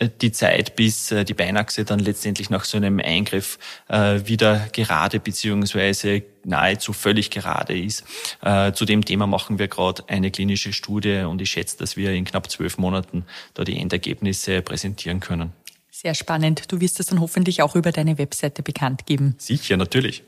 die 0.00 0.32
Zeit, 0.32 0.76
bis 0.76 1.10
äh, 1.10 1.24
die 1.24 1.34
Beinachse 1.34 1.84
dann 1.84 1.98
letztendlich 1.98 2.50
nach 2.50 2.64
so 2.64 2.76
einem 2.76 3.00
Eingriff 3.00 3.58
äh, 3.88 4.20
wieder 4.24 4.68
gerade 4.72 5.18
beziehungsweise 5.18 6.22
nahezu 6.44 6.92
völlig 6.92 7.30
gerade 7.30 7.78
ist. 7.78 8.04
Äh, 8.42 8.72
zu 8.72 8.84
dem 8.84 9.04
Thema 9.04 9.26
machen 9.26 9.58
wir 9.58 9.68
gerade 9.68 10.04
eine 10.08 10.30
klinische 10.30 10.72
Studie 10.72 11.24
und 11.28 11.42
ich 11.42 11.50
schätze, 11.50 11.76
dass 11.78 11.96
wir 11.96 12.12
in 12.12 12.24
knapp 12.24 12.50
zwölf 12.50 12.78
Monaten 12.78 13.24
da 13.54 13.64
die 13.64 13.78
Endergebnisse 13.78 14.62
präsentieren 14.62 15.20
können. 15.20 15.52
Sehr 15.90 16.14
spannend. 16.14 16.70
Du 16.70 16.80
wirst 16.80 17.00
es 17.00 17.06
dann 17.06 17.20
hoffentlich 17.20 17.60
auch 17.62 17.74
über 17.74 17.90
deine 17.90 18.18
Webseite 18.18 18.62
bekannt 18.62 19.06
geben. 19.06 19.34
Sicher, 19.38 19.76
natürlich. 19.76 20.22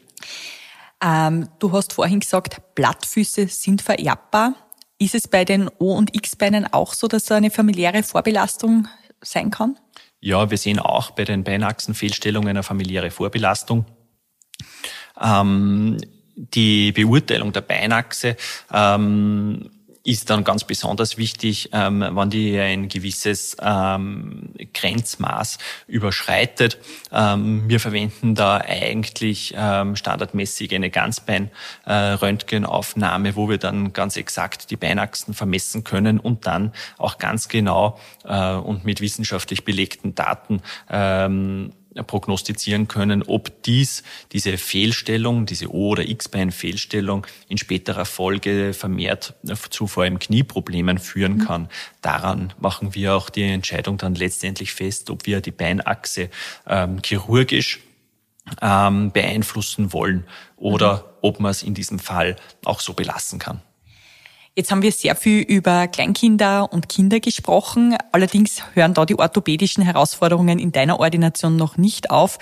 Ähm, 1.01 1.49
du 1.61 1.73
hast 1.73 1.93
vorhin 1.93 2.21
gesagt, 2.21 2.61
Blattfüße 2.75 3.47
sind 3.47 3.81
vererbbar. 3.81 4.55
Ist 4.99 5.15
es 5.15 5.29
bei 5.29 5.45
den 5.45 5.71
O- 5.79 5.95
und 5.95 6.15
X-Beinen 6.15 6.71
auch 6.73 6.93
so, 6.93 7.07
dass 7.07 7.27
so 7.27 7.35
eine 7.35 7.51
familiäre 7.51 8.03
Vorbelastung 8.03 8.89
sein 9.23 9.51
kann? 9.51 9.79
Ja, 10.21 10.51
wir 10.51 10.59
sehen 10.59 10.79
auch 10.79 11.13
bei 11.13 11.25
den 11.25 11.45
Beinachsenfehlstellungen 11.45 12.51
eine 12.51 12.63
familiäre 12.63 13.11
Vorbelastung. 13.11 13.87
Ähm, 15.21 15.99
die 16.35 16.93
Beurteilung 16.93 17.53
der 17.53 17.63
Beinachse 17.63 18.37
ähm, 18.73 19.71
ist 20.11 20.31
dann 20.31 20.45
ganz 20.45 20.65
besonders 20.65 21.19
wichtig, 21.19 21.69
ähm, 21.73 22.01
wenn 22.01 22.31
die 22.31 22.59
ein 22.59 22.89
gewisses 22.89 23.57
ähm, 23.63 24.55
Grenzmaß 24.75 25.59
überschreitet. 25.87 26.79
Ähm, 27.13 27.63
wir 27.69 27.79
verwenden 27.79 28.35
da 28.35 28.57
eigentlich 28.57 29.55
ähm, 29.57 29.95
standardmäßig 29.95 30.75
eine 30.75 30.91
Ganzbein-Röntgenaufnahme, 30.91 33.29
äh, 33.29 33.37
wo 33.37 33.49
wir 33.49 33.59
dann 33.59 33.93
ganz 33.93 34.17
exakt 34.17 34.71
die 34.71 34.77
Beinachsen 34.77 35.35
vermessen 35.35 35.85
können 35.85 36.19
und 36.19 36.47
dann 36.47 36.73
auch 36.99 37.19
ganz 37.19 37.47
genau 37.49 38.01
äh, 38.25 38.55
und 38.55 38.85
mit 38.85 39.01
wissenschaftlich 39.01 39.65
belegten 39.65 40.17
Daten 40.17 40.63
ähm, 40.91 41.73
prognostizieren 42.07 42.89
können, 42.89 43.23
ob 43.23 43.63
dies, 43.65 44.03
diese 44.33 44.57
Fehlstellung, 44.59 45.47
diese 45.47 45.73
O- 45.73 45.91
oder 45.91 46.09
X-Bein-Fehlstellung 46.09 47.27
in 47.49 47.59
späterer 47.59 48.05
Folge 48.05 48.73
vermehrt 48.73 49.35
zu 49.71 49.87
vor 49.87 50.05
allem 50.05 50.19
Knieproblemen 50.19 50.99
führen 50.99 51.35
mhm. 51.35 51.45
kann. 51.47 51.69
Daran 52.01 52.53
machen 52.59 52.95
wir 52.95 53.15
auch 53.15 53.29
die 53.29 53.43
Entscheidung 53.43 53.99
dann 53.99 54.15
letztendlich 54.15 54.73
fest, 54.73 55.11
ob 55.11 55.27
wir 55.27 55.41
die 55.41 55.51
Beinachse 55.51 56.31
ähm, 56.67 57.01
chirurgisch 57.05 57.81
ähm, 58.63 59.13
beeinflussen 59.13 59.93
wollen 59.93 60.25
oder 60.57 60.97
mhm. 60.97 61.03
ob 61.23 61.41
man 61.41 61.51
es 61.51 61.63
in 61.63 61.75
diesem 61.75 61.99
Fall 61.99 62.37
auch 62.65 62.81
so 62.81 62.95
belassen 62.95 63.39
kann. 63.39 63.63
Jetzt 64.57 64.71
haben 64.71 64.83
wir 64.83 64.93
sehr 64.93 65.15
viel 65.15 65.43
über 65.43 65.87
Kleinkinder 65.87 66.73
und 66.73 66.89
Kinder 66.89 67.21
gesprochen. 67.21 67.97
Allerdings 68.13 68.63
hören 68.75 68.95
da 68.95 69.07
die 69.07 69.19
orthopädischen 69.19 69.85
Herausforderungen 69.85 70.59
in 70.59 70.73
deiner 70.73 70.99
Ordination 70.99 71.57
noch 71.57 71.77
nicht 71.77 72.11
auf. 72.11 72.39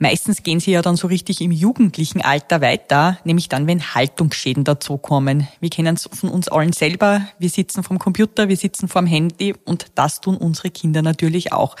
Meistens 0.00 0.44
gehen 0.44 0.60
sie 0.60 0.70
ja 0.70 0.80
dann 0.80 0.94
so 0.94 1.08
richtig 1.08 1.40
im 1.40 1.50
jugendlichen 1.50 2.22
Alter 2.22 2.60
weiter, 2.60 3.18
nämlich 3.24 3.48
dann, 3.48 3.66
wenn 3.66 3.94
Haltungsschäden 3.94 4.62
dazukommen. 4.62 5.48
Wir 5.58 5.70
kennen 5.70 5.96
es 5.96 6.08
von 6.12 6.28
uns 6.30 6.46
allen 6.48 6.72
selber. 6.72 7.26
Wir 7.40 7.50
sitzen 7.50 7.82
vom 7.82 7.98
Computer, 7.98 8.48
wir 8.48 8.56
sitzen 8.56 8.86
vorm 8.86 9.06
Handy 9.06 9.56
und 9.64 9.86
das 9.96 10.20
tun 10.20 10.36
unsere 10.36 10.70
Kinder 10.70 11.02
natürlich 11.02 11.52
auch. 11.52 11.74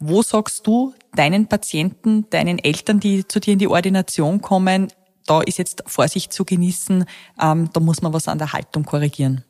Wo 0.00 0.22
sagst 0.22 0.66
du 0.66 0.92
deinen 1.14 1.46
Patienten, 1.46 2.28
deinen 2.30 2.58
Eltern, 2.58 2.98
die 2.98 3.26
zu 3.28 3.38
dir 3.38 3.52
in 3.52 3.60
die 3.60 3.68
Ordination 3.68 4.40
kommen, 4.42 4.88
da 5.26 5.40
ist 5.42 5.58
jetzt 5.58 5.82
Vorsicht 5.86 6.32
zu 6.32 6.44
genießen, 6.44 7.04
ähm, 7.40 7.70
da 7.72 7.80
muss 7.80 8.02
man 8.02 8.12
was 8.12 8.28
an 8.28 8.38
der 8.38 8.52
Haltung 8.52 8.84
korrigieren. 8.84 9.44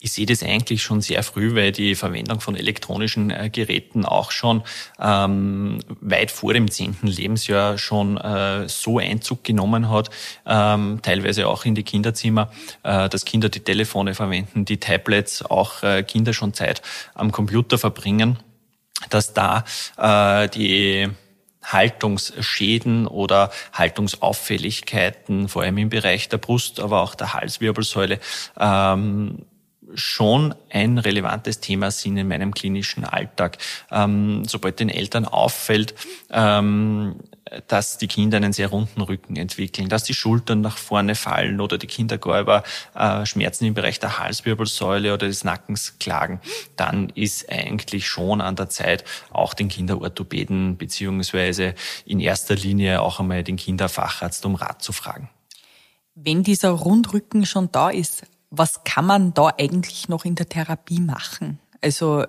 Ich 0.00 0.12
sehe 0.12 0.26
das 0.26 0.42
eigentlich 0.42 0.82
schon 0.82 1.00
sehr 1.00 1.22
früh, 1.22 1.54
weil 1.54 1.72
die 1.72 1.94
Verwendung 1.94 2.40
von 2.40 2.56
elektronischen 2.56 3.30
äh, 3.30 3.50
Geräten 3.50 4.04
auch 4.04 4.30
schon 4.30 4.62
ähm, 5.00 5.78
weit 6.00 6.30
vor 6.30 6.52
dem 6.52 6.70
zehnten 6.70 7.06
Lebensjahr 7.06 7.78
schon 7.78 8.16
äh, 8.16 8.68
so 8.68 8.98
Einzug 8.98 9.44
genommen 9.44 9.88
hat, 9.88 10.10
ähm, 10.46 11.00
teilweise 11.02 11.48
auch 11.48 11.64
in 11.64 11.74
die 11.74 11.84
Kinderzimmer, 11.84 12.50
äh, 12.82 13.08
dass 13.08 13.24
Kinder 13.24 13.48
die 13.48 13.60
Telefone 13.60 14.14
verwenden, 14.14 14.64
die 14.64 14.78
Tablets, 14.78 15.42
auch 15.42 15.82
äh, 15.82 16.02
Kinder 16.02 16.32
schon 16.32 16.52
Zeit 16.52 16.82
am 17.14 17.30
Computer 17.30 17.78
verbringen, 17.78 18.38
dass 19.10 19.34
da 19.34 19.64
äh, 19.96 20.48
die 20.48 21.08
Haltungsschäden 21.62 23.06
oder 23.06 23.50
Haltungsauffälligkeiten, 23.72 25.48
vor 25.48 25.62
allem 25.62 25.78
im 25.78 25.88
Bereich 25.88 26.28
der 26.28 26.38
Brust, 26.38 26.80
aber 26.80 27.00
auch 27.00 27.14
der 27.14 27.34
Halswirbelsäule, 27.34 28.18
ähm, 28.58 29.46
schon 29.94 30.54
ein 30.70 30.98
relevantes 30.98 31.60
Thema 31.60 31.90
sind 31.90 32.16
in 32.16 32.28
meinem 32.28 32.54
klinischen 32.54 33.04
Alltag. 33.04 33.58
Ähm, 33.90 34.44
sobald 34.46 34.80
den 34.80 34.88
Eltern 34.88 35.26
auffällt, 35.26 35.94
ähm, 36.30 37.16
dass 37.68 37.98
die 37.98 38.08
Kinder 38.08 38.36
einen 38.36 38.52
sehr 38.52 38.68
runden 38.68 39.00
Rücken 39.00 39.36
entwickeln, 39.36 39.88
dass 39.88 40.04
die 40.04 40.14
Schultern 40.14 40.60
nach 40.60 40.76
vorne 40.76 41.14
fallen 41.14 41.60
oder 41.60 41.78
die 41.78 41.86
Kinder 41.86 42.18
gar 42.18 42.40
über 42.40 42.62
äh, 42.94 43.26
Schmerzen 43.26 43.66
im 43.66 43.74
Bereich 43.74 44.00
der 44.00 44.18
Halswirbelsäule 44.18 45.12
oder 45.12 45.26
des 45.26 45.44
Nackens 45.44 45.98
klagen, 45.98 46.40
dann 46.76 47.10
ist 47.10 47.50
eigentlich 47.50 48.06
schon 48.06 48.40
an 48.40 48.56
der 48.56 48.68
Zeit, 48.68 49.04
auch 49.30 49.54
den 49.54 49.68
Kinderorthopäden 49.68 50.76
beziehungsweise 50.76 51.74
in 52.06 52.20
erster 52.20 52.54
Linie 52.54 53.02
auch 53.02 53.20
einmal 53.20 53.44
den 53.44 53.56
Kinderfacharzt 53.56 54.44
um 54.46 54.54
Rat 54.54 54.82
zu 54.82 54.92
fragen. 54.92 55.28
Wenn 56.14 56.42
dieser 56.42 56.70
Rundrücken 56.70 57.46
schon 57.46 57.70
da 57.72 57.90
ist, 57.90 58.24
was 58.50 58.84
kann 58.84 59.06
man 59.06 59.32
da 59.32 59.54
eigentlich 59.58 60.08
noch 60.08 60.24
in 60.24 60.34
der 60.34 60.48
Therapie 60.48 61.00
machen? 61.00 61.58
Also 61.80 62.26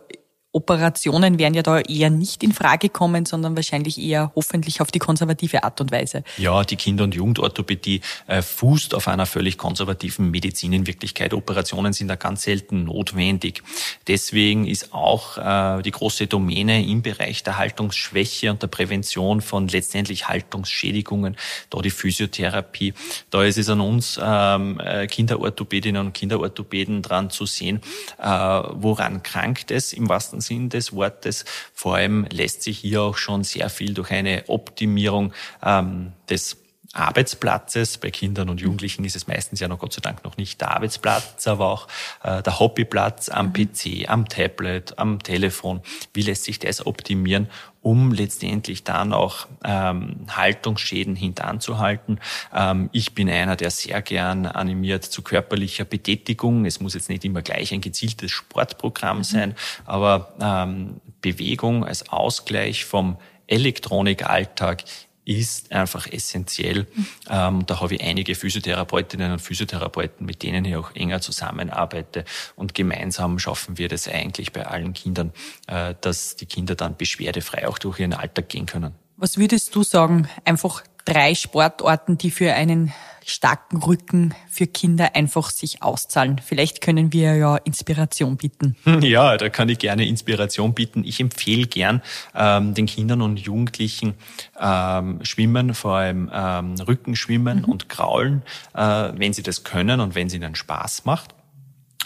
Operationen 0.53 1.39
werden 1.39 1.55
ja 1.55 1.63
da 1.63 1.79
eher 1.79 2.11
nicht 2.11 2.43
in 2.43 2.53
Frage 2.53 2.89
kommen, 2.89 3.25
sondern 3.25 3.55
wahrscheinlich 3.55 3.99
eher 3.99 4.31
hoffentlich 4.35 4.81
auf 4.81 4.91
die 4.91 4.99
konservative 4.99 5.63
Art 5.63 5.81
und 5.81 5.91
Weise. 5.91 6.23
Ja, 6.37 6.63
die 6.63 6.75
Kinder- 6.75 7.05
und 7.05 7.15
Jugendorthopädie 7.15 8.01
äh, 8.27 8.43
fußt 8.43 8.93
auf 8.93 9.07
einer 9.07 9.25
völlig 9.25 9.57
konservativen 9.57 10.29
Medizin 10.29 10.71
in 10.73 10.85
Wirklichkeit. 10.85 11.33
Operationen 11.33 11.91
sind 11.91 12.07
da 12.07 12.15
ganz 12.15 12.43
selten 12.43 12.83
notwendig. 12.83 13.63
Deswegen 14.07 14.67
ist 14.67 14.93
auch 14.93 15.39
äh, 15.39 15.81
die 15.81 15.89
große 15.89 16.27
Domäne 16.27 16.85
im 16.85 17.01
Bereich 17.01 17.41
der 17.41 17.57
Haltungsschwäche 17.57 18.51
und 18.51 18.61
der 18.61 18.67
Prävention 18.67 19.41
von 19.41 19.67
letztendlich 19.67 20.27
Haltungsschädigungen, 20.27 21.35
da 21.71 21.81
die 21.81 21.89
Physiotherapie. 21.89 22.93
Da 23.31 23.43
ist 23.43 23.57
es 23.57 23.69
an 23.69 23.81
uns 23.81 24.19
ähm, 24.23 24.79
äh, 24.79 25.07
Kinderorthopädinnen 25.07 26.05
und 26.05 26.13
Kinderorthopäden 26.13 27.01
dran 27.01 27.31
zu 27.31 27.47
sehen, 27.47 27.81
äh, 28.21 28.27
woran 28.27 29.23
krankt 29.23 29.71
es 29.71 29.93
im 29.93 30.07
wahrsten 30.09 30.42
Sinn 30.43 30.69
des 30.69 30.93
Wortes. 30.93 31.45
Vor 31.73 31.95
allem 31.95 32.25
lässt 32.31 32.63
sich 32.63 32.79
hier 32.79 33.01
auch 33.01 33.17
schon 33.17 33.43
sehr 33.43 33.69
viel 33.69 33.93
durch 33.93 34.11
eine 34.11 34.43
Optimierung 34.47 35.33
ähm, 35.63 36.13
des 36.29 36.57
Arbeitsplatzes. 36.93 37.97
Bei 37.97 38.11
Kindern 38.11 38.49
und 38.49 38.61
Jugendlichen 38.61 39.03
ist 39.03 39.15
es 39.15 39.27
meistens 39.27 39.59
ja 39.59 39.67
noch 39.67 39.79
Gott 39.79 39.93
sei 39.93 40.01
Dank 40.01 40.23
noch 40.23 40.37
nicht 40.37 40.61
der 40.61 40.71
Arbeitsplatz, 40.71 41.47
aber 41.47 41.67
auch 41.67 41.87
äh, 42.23 42.43
der 42.43 42.59
Hobbyplatz 42.59 43.29
am 43.29 43.47
mhm. 43.47 43.53
PC, 43.53 44.09
am 44.09 44.29
Tablet, 44.29 44.97
am 44.99 45.21
Telefon. 45.21 45.81
Wie 46.13 46.21
lässt 46.21 46.43
sich 46.43 46.59
das 46.59 46.85
optimieren, 46.85 47.49
um 47.83 48.13
letztendlich 48.13 48.83
dann 48.83 49.13
auch 49.13 49.45
ähm, 49.63 50.25
Haltungsschäden 50.29 51.15
hintanzuhalten. 51.15 52.19
Ähm, 52.55 52.89
ich 52.93 53.13
bin 53.13 53.29
einer, 53.29 53.55
der 53.55 53.69
sehr 53.69 54.01
gern 54.01 54.47
animiert 54.47 55.03
zu 55.03 55.21
körperlicher 55.21 55.85
Betätigung. 55.85 56.65
Es 56.65 56.79
muss 56.79 56.95
jetzt 56.95 57.09
nicht 57.09 57.25
immer 57.25 57.41
gleich 57.41 57.73
ein 57.73 57.81
gezieltes 57.81 58.31
Sportprogramm 58.31 59.19
mhm. 59.19 59.23
sein, 59.23 59.55
aber 59.85 60.33
ähm, 60.41 61.01
Bewegung 61.21 61.85
als 61.85 62.09
Ausgleich 62.09 62.85
vom 62.85 63.17
Elektronikalltag 63.47 64.85
ist 65.25 65.71
einfach 65.71 66.07
essentiell. 66.11 66.87
Ähm, 67.29 67.65
da 67.65 67.79
habe 67.79 67.95
ich 67.95 68.01
einige 68.01 68.35
Physiotherapeutinnen 68.35 69.31
und 69.31 69.39
Physiotherapeuten, 69.39 70.25
mit 70.25 70.43
denen 70.43 70.65
ich 70.65 70.75
auch 70.75 70.93
enger 70.95 71.21
zusammenarbeite. 71.21 72.25
Und 72.55 72.73
gemeinsam 72.73 73.39
schaffen 73.39 73.77
wir 73.77 73.87
das 73.87 74.07
eigentlich 74.07 74.51
bei 74.51 74.65
allen 74.65 74.93
Kindern, 74.93 75.31
äh, 75.67 75.95
dass 76.01 76.35
die 76.35 76.45
Kinder 76.45 76.75
dann 76.75 76.97
beschwerdefrei 76.97 77.67
auch 77.67 77.77
durch 77.77 77.99
ihren 77.99 78.13
Alltag 78.13 78.49
gehen 78.49 78.65
können. 78.65 78.95
Was 79.17 79.37
würdest 79.37 79.73
du 79.75 79.83
sagen? 79.83 80.27
Einfach 80.43 80.83
drei 81.05 81.35
Sportarten, 81.35 82.17
die 82.17 82.31
für 82.31 82.53
einen 82.53 82.93
starken 83.25 83.77
Rücken 83.77 84.33
für 84.49 84.67
Kinder 84.67 85.15
einfach 85.15 85.49
sich 85.49 85.81
auszahlen. 85.81 86.41
Vielleicht 86.43 86.81
können 86.81 87.13
wir 87.13 87.35
ja 87.35 87.57
Inspiration 87.57 88.37
bieten. 88.37 88.75
Ja, 89.03 89.37
da 89.37 89.49
kann 89.49 89.69
ich 89.69 89.79
gerne 89.79 90.07
Inspiration 90.07 90.73
bieten. 90.73 91.03
Ich 91.03 91.19
empfehle 91.19 91.67
gern 91.67 92.01
ähm, 92.33 92.73
den 92.73 92.85
Kindern 92.85 93.21
und 93.21 93.39
Jugendlichen 93.39 94.15
ähm, 94.59 95.19
Schwimmen, 95.23 95.73
vor 95.73 95.97
allem 95.97 96.31
ähm, 96.33 96.75
Rückenschwimmen 96.75 97.59
mhm. 97.59 97.65
und 97.65 97.89
Kraulen, 97.89 98.43
äh, 98.73 99.11
wenn 99.15 99.33
sie 99.33 99.43
das 99.43 99.63
können 99.63 99.99
und 99.99 100.15
wenn 100.15 100.27
es 100.27 100.33
ihnen 100.33 100.55
Spaß 100.55 101.05
macht. 101.05 101.35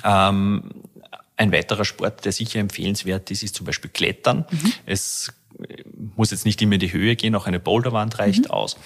Ähm, 0.04 0.64
ein 1.38 1.52
weiterer 1.52 1.86
Sport, 1.86 2.26
der 2.26 2.32
sicher 2.32 2.60
empfehlenswert 2.60 3.32
ist, 3.32 3.44
ist 3.44 3.56
zum 3.56 3.66
Beispiel 3.66 3.92
Klettern. 3.92 4.46
Mhm. 4.50 4.74
Es 4.86 5.32
muss 6.16 6.32
jetzt 6.32 6.46
nicht 6.46 6.62
immer 6.62 6.74
in 6.74 6.80
die 6.80 6.94
Höhe 6.94 7.16
gehen, 7.16 7.36
auch 7.36 7.48
eine 7.48 7.60
Boulderwand 7.60 8.20
reicht 8.20 8.46
mhm. 8.46 8.52
aus. 8.52 8.78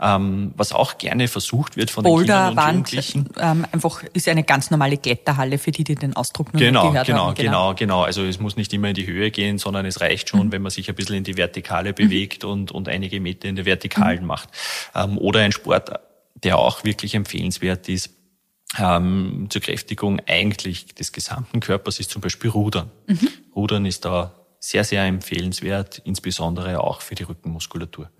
Ähm, 0.00 0.52
was 0.56 0.72
auch 0.72 0.98
gerne 0.98 1.28
versucht 1.28 1.76
wird 1.76 1.90
von 1.90 2.04
den 2.04 2.16
Kindern 2.16 2.58
und 2.58 2.66
Jugendlichen. 2.66 3.28
Ähm, 3.38 3.66
einfach 3.70 4.02
ist 4.12 4.28
eine 4.28 4.42
ganz 4.42 4.70
normale 4.70 4.98
Kletterhalle, 4.98 5.58
für 5.58 5.70
die, 5.70 5.84
die 5.84 5.94
den 5.94 6.16
Ausdruck 6.16 6.52
nur 6.52 6.60
genau, 6.60 6.90
gehört 6.90 7.06
genau, 7.06 7.26
haben. 7.26 7.34
Genau, 7.34 7.74
genau, 7.74 7.74
genau. 7.74 8.02
Also 8.02 8.24
es 8.24 8.40
muss 8.40 8.56
nicht 8.56 8.72
immer 8.72 8.88
in 8.88 8.94
die 8.94 9.06
Höhe 9.06 9.30
gehen, 9.30 9.58
sondern 9.58 9.86
es 9.86 10.00
reicht 10.00 10.28
schon, 10.28 10.48
mhm. 10.48 10.52
wenn 10.52 10.62
man 10.62 10.70
sich 10.70 10.88
ein 10.88 10.94
bisschen 10.94 11.16
in 11.16 11.24
die 11.24 11.36
Vertikale 11.36 11.92
bewegt 11.92 12.42
mhm. 12.42 12.50
und, 12.50 12.72
und 12.72 12.88
einige 12.88 13.20
Meter 13.20 13.48
in 13.48 13.56
der 13.56 13.64
Vertikalen 13.64 14.22
mhm. 14.22 14.26
macht. 14.26 14.48
Ähm, 14.94 15.18
oder 15.18 15.40
ein 15.40 15.52
Sport, 15.52 15.90
der 16.34 16.58
auch 16.58 16.84
wirklich 16.84 17.14
empfehlenswert 17.14 17.88
ist, 17.88 18.15
ähm, 18.78 19.46
zur 19.48 19.62
Kräftigung 19.62 20.20
eigentlich 20.26 20.94
des 20.94 21.12
gesamten 21.12 21.60
Körpers 21.60 22.00
ist 22.00 22.10
zum 22.10 22.20
Beispiel 22.20 22.50
Rudern. 22.50 22.90
Mhm. 23.06 23.28
Rudern 23.54 23.86
ist 23.86 24.04
da 24.04 24.34
sehr, 24.58 24.84
sehr 24.84 25.04
empfehlenswert, 25.04 26.02
insbesondere 26.04 26.80
auch 26.80 27.00
für 27.00 27.14
die 27.14 27.22
Rückenmuskulatur. 27.22 28.10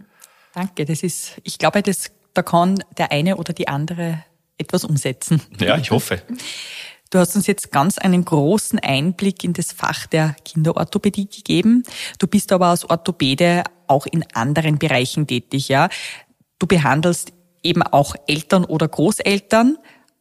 Danke, 0.55 0.85
das 0.85 1.03
ist, 1.03 1.41
ich 1.43 1.59
glaube, 1.59 1.83
das, 1.83 2.11
da 2.35 2.43
kann 2.43 2.83
der 2.97 3.13
eine 3.13 3.37
oder 3.37 3.53
die 3.53 3.69
andere 3.69 4.25
etwas 4.59 4.85
umsetzen. 4.85 5.43
Ja, 5.59 5.77
ich 5.77 5.91
hoffe. 5.91 6.23
Du 7.11 7.21
hast 7.21 7.37
uns 7.37 7.47
jetzt 7.47 7.71
ganz 7.71 7.99
einen 7.99 8.25
großen 8.25 8.81
Einblick 8.81 9.45
in 9.45 9.53
das 9.53 9.71
Fach 9.71 10.07
der 10.07 10.35
Kinderorthopädie 10.45 11.29
gegeben. 11.29 11.85
Du 12.19 12.27
bist 12.27 12.51
aber 12.51 12.67
als 12.67 12.85
Orthopäde 12.85 13.63
auch 13.87 14.07
in 14.07 14.25
anderen 14.35 14.79
Bereichen 14.79 15.29
tätig, 15.29 15.69
ja. 15.69 15.89
Du 16.59 16.67
behandelst 16.67 17.33
eben 17.63 17.85
auch 17.85 18.17
Eltern 18.27 18.65
oder 18.65 18.89
Großeltern 18.89 19.79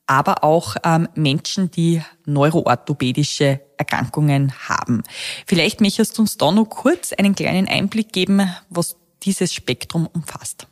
aber 0.07 0.43
auch 0.43 0.75
ähm, 0.83 1.07
Menschen, 1.15 1.71
die 1.71 2.01
neuroorthopädische 2.25 3.61
Erkrankungen 3.77 4.53
haben. 4.69 5.03
Vielleicht 5.45 5.81
möchtest 5.81 6.17
du 6.17 6.21
uns 6.21 6.37
da 6.37 6.51
noch 6.51 6.65
kurz 6.65 7.13
einen 7.13 7.35
kleinen 7.35 7.67
Einblick 7.67 8.13
geben, 8.13 8.49
was 8.69 8.95
dieses 9.23 9.53
Spektrum 9.53 10.07
umfasst. 10.07 10.67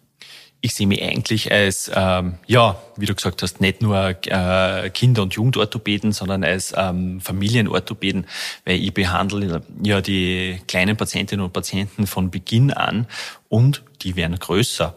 Ich 0.65 0.75
sehe 0.75 0.87
mich 0.87 1.03
eigentlich 1.03 1.51
als, 1.51 1.91
ähm, 1.93 2.35
ja, 2.47 2.81
wie 2.95 3.05
du 3.05 3.13
gesagt 3.13 3.41
hast, 3.41 3.59
nicht 3.59 3.81
nur 3.81 4.15
äh, 4.27 4.89
Kinder- 4.91 5.23
und 5.23 5.33
Jugendorthopäden, 5.33 6.13
sondern 6.13 6.45
als 6.45 6.73
ähm, 6.77 7.19
Familienorthopäden, 7.19 8.27
weil 8.63 8.81
ich 8.81 8.93
behandle 8.93 9.61
ja 9.83 9.99
die 9.99 10.61
kleinen 10.65 10.95
Patientinnen 10.95 11.45
und 11.45 11.51
Patienten 11.51 12.07
von 12.07 12.31
Beginn 12.31 12.71
an 12.71 13.07
und 13.49 13.83
die 14.03 14.15
werden 14.15 14.39
größer. 14.39 14.95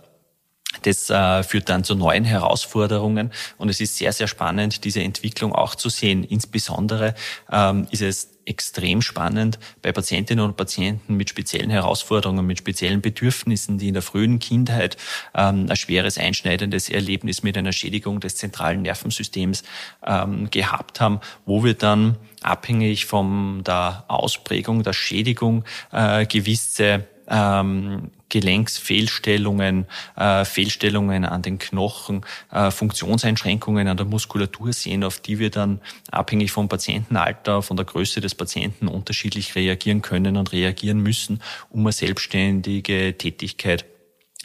Das 0.82 1.10
äh, 1.10 1.42
führt 1.42 1.68
dann 1.68 1.84
zu 1.84 1.94
neuen 1.94 2.24
Herausforderungen 2.24 3.32
und 3.58 3.68
es 3.68 3.80
ist 3.80 3.96
sehr, 3.96 4.12
sehr 4.12 4.28
spannend, 4.28 4.84
diese 4.84 5.02
Entwicklung 5.02 5.52
auch 5.52 5.74
zu 5.74 5.88
sehen. 5.88 6.24
Insbesondere 6.24 7.14
ähm, 7.50 7.86
ist 7.90 8.02
es 8.02 8.36
extrem 8.46 9.02
spannend 9.02 9.58
bei 9.82 9.92
Patientinnen 9.92 10.44
und 10.44 10.56
Patienten 10.56 11.16
mit 11.16 11.28
speziellen 11.28 11.70
Herausforderungen, 11.70 12.46
mit 12.46 12.58
speziellen 12.58 13.00
Bedürfnissen, 13.00 13.78
die 13.78 13.88
in 13.88 13.94
der 13.94 14.02
frühen 14.02 14.38
Kindheit 14.38 14.96
ähm, 15.34 15.66
ein 15.68 15.76
schweres, 15.76 16.16
einschneidendes 16.16 16.88
Erlebnis 16.88 17.42
mit 17.42 17.58
einer 17.58 17.72
Schädigung 17.72 18.20
des 18.20 18.36
zentralen 18.36 18.82
Nervensystems 18.82 19.64
ähm, 20.04 20.48
gehabt 20.50 21.00
haben, 21.00 21.20
wo 21.44 21.64
wir 21.64 21.74
dann 21.74 22.16
abhängig 22.42 23.06
von 23.06 23.64
der 23.64 24.04
Ausprägung 24.08 24.82
der 24.82 24.92
Schädigung 24.92 25.64
äh, 25.90 26.24
gewisse 26.26 27.06
ähm, 27.28 28.10
Gelenksfehlstellungen, 28.28 29.86
äh, 30.16 30.44
Fehlstellungen 30.44 31.24
an 31.24 31.42
den 31.42 31.58
Knochen, 31.58 32.24
äh, 32.50 32.70
Funktionseinschränkungen 32.70 33.88
an 33.88 33.96
der 33.96 34.06
Muskulatur 34.06 34.72
sehen, 34.72 35.04
auf 35.04 35.20
die 35.20 35.38
wir 35.38 35.50
dann 35.50 35.80
abhängig 36.10 36.52
vom 36.52 36.68
Patientenalter, 36.68 37.62
von 37.62 37.76
der 37.76 37.86
Größe 37.86 38.20
des 38.20 38.34
Patienten 38.34 38.88
unterschiedlich 38.88 39.54
reagieren 39.54 40.02
können 40.02 40.36
und 40.36 40.52
reagieren 40.52 41.00
müssen, 41.00 41.40
um 41.70 41.80
eine 41.80 41.92
selbstständige 41.92 43.16
Tätigkeit 43.16 43.84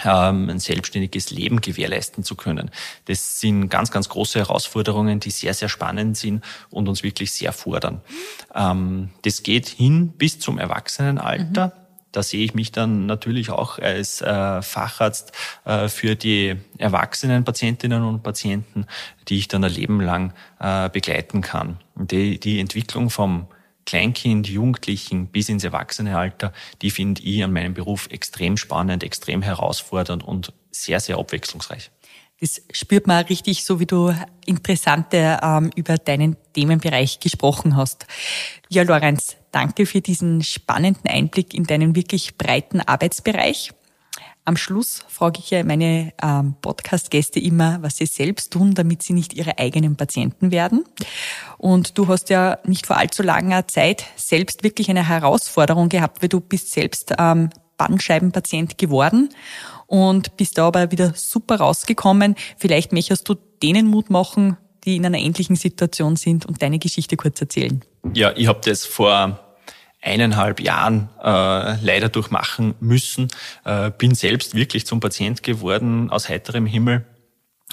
ähm, 0.04 0.50
ein 0.50 0.60
selbstständiges 0.60 1.32
Leben 1.32 1.62
gewährleisten 1.62 2.24
zu 2.24 2.36
können. 2.36 2.72
Das 3.06 3.40
sind 3.40 3.70
ganz, 3.70 3.92
ganz 3.92 4.10
große 4.10 4.40
Herausforderungen, 4.40 5.20
die 5.20 5.32
sehr, 5.32 5.54
sehr 5.54 5.70
spannend 5.70 6.18
sind 6.18 6.44
und 6.70 6.88
uns 6.88 7.04
wirklich 7.04 7.32
sehr 7.32 7.52
fordern. 7.52 8.02
Ähm, 8.56 9.10
das 9.24 9.44
geht 9.44 9.68
hin 9.68 10.14
bis 10.18 10.40
zum 10.40 10.58
Erwachsenenalter. 10.58 11.68
Mhm 11.68 11.81
da 12.12 12.24
sehe 12.24 12.44
ich 12.44 12.54
mich 12.54 12.72
dann 12.72 13.06
natürlich 13.06 13.50
auch 13.50 13.80
als 13.80 14.22
äh, 14.22 14.62
Facharzt 14.62 15.32
äh, 15.66 15.88
für 15.88 16.16
die 16.16 16.56
erwachsenen 16.78 17.44
Patientinnen 17.44 18.04
und 18.04 18.24
Patienten, 18.24 18.86
die 19.28 19.38
ich 19.38 19.48
dann 19.48 19.64
ein 19.64 19.72
Leben 19.72 20.02
lang 20.02 20.34
äh, 20.60 20.90
begleiten 20.90 21.42
kann. 21.42 21.80
Die, 21.96 22.40
die 22.40 22.60
Entwicklung 22.60 23.10
vom 23.10 23.48
Kleinkind, 23.86 24.48
Jugendlichen 24.48 25.28
bis 25.28 25.50
ins 25.50 25.64
Erwachsenealter, 25.64 26.54
die 26.82 26.92
finde 26.92 27.22
ich 27.24 27.44
an 27.44 27.52
meinem 27.52 27.74
Beruf 27.74 28.08
extrem 28.12 28.58
spannend, 28.58 29.04
extrem 29.04 29.42
herausfordernd 29.42 30.24
und 30.24 30.54
sehr, 30.72 31.00
sehr 31.00 31.18
abwechslungsreich. 31.18 31.92
Das 32.40 32.62
spürt 32.72 33.06
man 33.06 33.24
richtig, 33.26 33.64
so 33.64 33.80
wie 33.80 33.86
du 33.86 34.16
interessante 34.46 35.40
ähm, 35.44 35.70
über 35.76 35.98
deinen 35.98 36.38
Themenbereich 36.54 37.20
gesprochen 37.20 37.76
hast. 37.76 38.08
Ja, 38.68 38.82
Lorenz, 38.82 39.36
danke 39.52 39.86
für 39.86 40.02
diesen 40.02 40.44
spannenden 40.44 41.10
Einblick 41.10 41.54
in 41.54 41.66
deinen 41.66 41.96
wirklich 41.96 42.38
breiten 42.38 42.80
Arbeitsbereich. 42.82 43.72
Am 44.44 44.58
Schluss 44.58 45.06
frage 45.08 45.40
ich 45.40 45.52
ja 45.52 45.64
meine 45.64 46.14
ähm, 46.22 46.56
Podcast-Gäste 46.62 47.40
immer, 47.40 47.78
was 47.84 47.98
sie 47.98 48.08
selbst 48.08 48.52
tun, 48.52 48.74
damit 48.74 49.04
sie 49.04 49.14
nicht 49.14 49.36
ihre 49.36 49.60
eigenen 49.60 49.98
Patienten 49.98 50.50
werden. 50.50 50.84
Und 51.60 51.98
du 52.00 52.08
hast 52.08 52.30
ja 52.32 52.58
nicht 52.66 52.88
vor 52.88 52.98
allzu 52.98 53.22
langer 53.22 53.68
Zeit 53.68 54.06
selbst 54.16 54.64
wirklich 54.64 54.90
eine 54.90 55.08
Herausforderung 55.08 55.90
gehabt, 55.90 56.24
weil 56.24 56.30
du 56.30 56.40
bist 56.40 56.72
selbst 56.72 57.14
ähm, 57.20 57.52
Bandscheibenpatient 57.78 58.80
geworden 58.80 59.30
und 59.86 60.38
bist 60.38 60.58
da 60.58 60.68
aber 60.68 60.92
wieder 60.92 61.14
super 61.16 61.58
rausgekommen. 61.58 62.36
Vielleicht 62.58 62.94
möchtest 62.94 63.30
du 63.30 63.36
denen 63.62 63.88
Mut 63.88 64.10
machen, 64.10 64.58
die 64.84 64.96
in 64.96 65.06
einer 65.06 65.20
ähnlichen 65.20 65.56
Situation 65.56 66.16
sind 66.16 66.46
und 66.46 66.62
deine 66.62 66.80
Geschichte 66.80 67.18
kurz 67.18 67.40
erzählen. 67.42 67.82
Ja, 68.14 68.34
ich 68.36 68.48
habe 68.48 68.62
das 68.64 68.86
vor 68.86 69.40
eineinhalb 70.02 70.60
Jahren 70.60 71.10
äh, 71.24 71.76
leider 71.84 72.10
durchmachen 72.10 72.74
müssen. 72.80 73.28
Äh, 73.64 73.92
bin 73.92 74.16
selbst 74.16 74.56
wirklich 74.56 74.86
zum 74.86 75.00
Patient 75.00 75.44
geworden 75.44 76.10
aus 76.10 76.28
heiterem 76.30 76.66
Himmel 76.66 77.06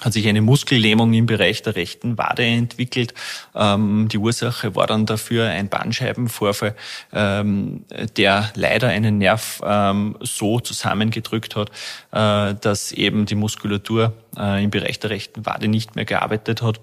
hat 0.00 0.12
sich 0.12 0.28
eine 0.28 0.40
Muskellähmung 0.40 1.12
im 1.12 1.26
Bereich 1.26 1.62
der 1.62 1.76
rechten 1.76 2.18
Wade 2.18 2.44
entwickelt. 2.44 3.14
Ähm, 3.54 4.08
die 4.10 4.18
Ursache 4.18 4.74
war 4.74 4.86
dann 4.86 5.06
dafür 5.06 5.48
ein 5.48 5.68
Bandscheibenvorfall, 5.68 6.76
ähm, 7.12 7.84
der 8.16 8.50
leider 8.54 8.88
einen 8.88 9.18
Nerv 9.18 9.60
ähm, 9.64 10.16
so 10.20 10.60
zusammengedrückt 10.60 11.56
hat, 11.56 11.70
äh, 12.12 12.54
dass 12.60 12.92
eben 12.92 13.26
die 13.26 13.34
Muskulatur 13.34 14.12
äh, 14.36 14.62
im 14.62 14.70
Bereich 14.70 15.00
der 15.00 15.10
rechten 15.10 15.46
Wade 15.46 15.68
nicht 15.68 15.96
mehr 15.96 16.04
gearbeitet 16.04 16.62
hat. 16.62 16.80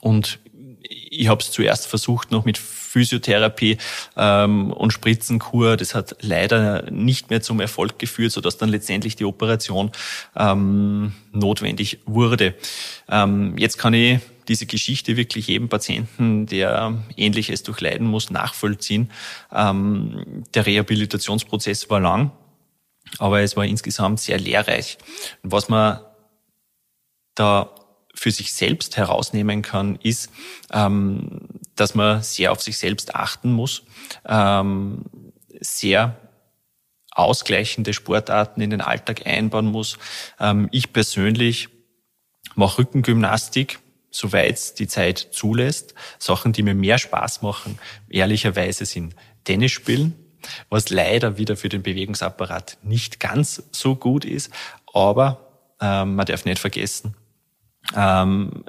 Und 0.00 0.38
ich 0.82 1.28
habe 1.28 1.40
es 1.40 1.50
zuerst 1.50 1.86
versucht 1.86 2.30
noch 2.30 2.44
mit 2.44 2.58
Physiotherapie 2.58 3.78
ähm, 4.16 4.72
und 4.72 4.92
Spritzenkur. 4.92 5.76
Das 5.76 5.94
hat 5.94 6.16
leider 6.20 6.90
nicht 6.90 7.30
mehr 7.30 7.42
zum 7.42 7.60
Erfolg 7.60 7.98
geführt, 7.98 8.32
sodass 8.32 8.56
dann 8.56 8.68
letztendlich 8.68 9.16
die 9.16 9.24
Operation 9.24 9.90
ähm, 10.36 11.12
notwendig 11.32 11.98
wurde. 12.06 12.54
Ähm, 13.08 13.56
jetzt 13.58 13.78
kann 13.78 13.94
ich 13.94 14.20
diese 14.48 14.66
Geschichte 14.66 15.16
wirklich 15.16 15.48
jedem 15.48 15.68
Patienten, 15.68 16.46
der 16.46 17.02
Ähnliches 17.16 17.62
durchleiden 17.62 18.06
muss, 18.06 18.30
nachvollziehen. 18.30 19.10
Ähm, 19.52 20.44
der 20.54 20.64
Rehabilitationsprozess 20.64 21.90
war 21.90 22.00
lang, 22.00 22.30
aber 23.18 23.40
es 23.40 23.56
war 23.56 23.66
insgesamt 23.66 24.20
sehr 24.20 24.38
lehrreich. 24.38 24.96
Was 25.42 25.68
man 25.68 26.00
da 27.34 27.70
für 28.18 28.32
sich 28.32 28.52
selbst 28.52 28.96
herausnehmen 28.96 29.62
kann, 29.62 29.96
ist, 30.02 30.30
ähm, 30.72 31.38
dass 31.76 31.94
man 31.94 32.22
sehr 32.22 32.50
auf 32.50 32.60
sich 32.60 32.76
selbst 32.76 33.14
achten 33.14 33.52
muss, 33.52 33.84
ähm, 34.26 35.04
sehr 35.60 36.16
ausgleichende 37.12 37.92
Sportarten 37.92 38.60
in 38.60 38.70
den 38.70 38.80
Alltag 38.80 39.26
einbauen 39.26 39.66
muss. 39.66 39.98
Ähm, 40.40 40.68
ich 40.72 40.92
persönlich 40.92 41.68
mache 42.56 42.78
Rückengymnastik, 42.78 43.78
soweit 44.10 44.78
die 44.80 44.88
Zeit 44.88 45.28
zulässt. 45.30 45.94
Sachen, 46.18 46.52
die 46.52 46.64
mir 46.64 46.74
mehr 46.74 46.98
Spaß 46.98 47.42
machen, 47.42 47.78
ehrlicherweise 48.08 48.84
sind 48.84 49.14
Tennis 49.44 49.70
spielen, 49.70 50.14
was 50.70 50.90
leider 50.90 51.38
wieder 51.38 51.56
für 51.56 51.68
den 51.68 51.82
Bewegungsapparat 51.82 52.78
nicht 52.82 53.20
ganz 53.20 53.62
so 53.70 53.94
gut 53.94 54.24
ist. 54.24 54.50
Aber 54.92 55.48
ähm, 55.80 56.16
man 56.16 56.26
darf 56.26 56.44
nicht 56.44 56.58
vergessen, 56.58 57.14
ähm, 57.96 58.64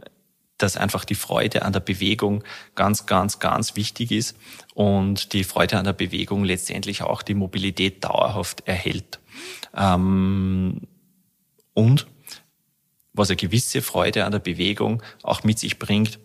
dass 0.57 0.77
einfach 0.77 1.05
die 1.05 1.15
Freude 1.15 1.63
an 1.63 1.73
der 1.73 1.79
Bewegung 1.79 2.43
ganz, 2.75 3.05
ganz, 3.05 3.39
ganz 3.39 3.75
wichtig 3.75 4.11
ist 4.11 4.37
und 4.75 5.33
die 5.33 5.43
Freude 5.43 5.77
an 5.77 5.85
der 5.85 5.93
Bewegung 5.93 6.43
letztendlich 6.43 7.01
auch 7.01 7.21
die 7.21 7.33
Mobilität 7.33 8.03
dauerhaft 8.03 8.67
erhält. 8.67 9.19
Ähm, 9.75 10.81
und 11.73 12.07
was 13.13 13.29
eine 13.29 13.37
gewisse 13.37 13.81
Freude 13.81 14.25
an 14.25 14.31
der 14.31 14.39
Bewegung 14.39 15.01
auch 15.23 15.43
mit 15.43 15.59
sich 15.59 15.79
bringt, 15.79 16.19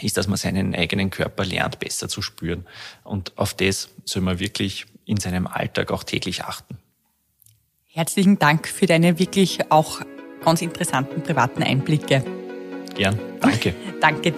ist, 0.00 0.16
dass 0.16 0.28
man 0.28 0.36
seinen 0.36 0.74
eigenen 0.74 1.10
Körper 1.10 1.44
lernt, 1.44 1.78
besser 1.78 2.08
zu 2.08 2.22
spüren. 2.22 2.66
Und 3.04 3.36
auf 3.38 3.54
das 3.54 3.88
soll 4.04 4.22
man 4.22 4.38
wirklich 4.38 4.86
in 5.04 5.18
seinem 5.18 5.46
Alltag 5.46 5.90
auch 5.90 6.04
täglich 6.04 6.44
achten. 6.44 6.78
Herzlichen 7.86 8.38
Dank 8.38 8.68
für 8.68 8.86
deine 8.86 9.18
wirklich 9.18 9.70
auch 9.70 10.00
ganz 10.44 10.62
interessanten 10.62 11.22
privaten 11.22 11.62
Einblicke. 11.62 12.22
Gern. 12.94 13.18
Danke. 13.40 13.74
Danke. 14.00 14.34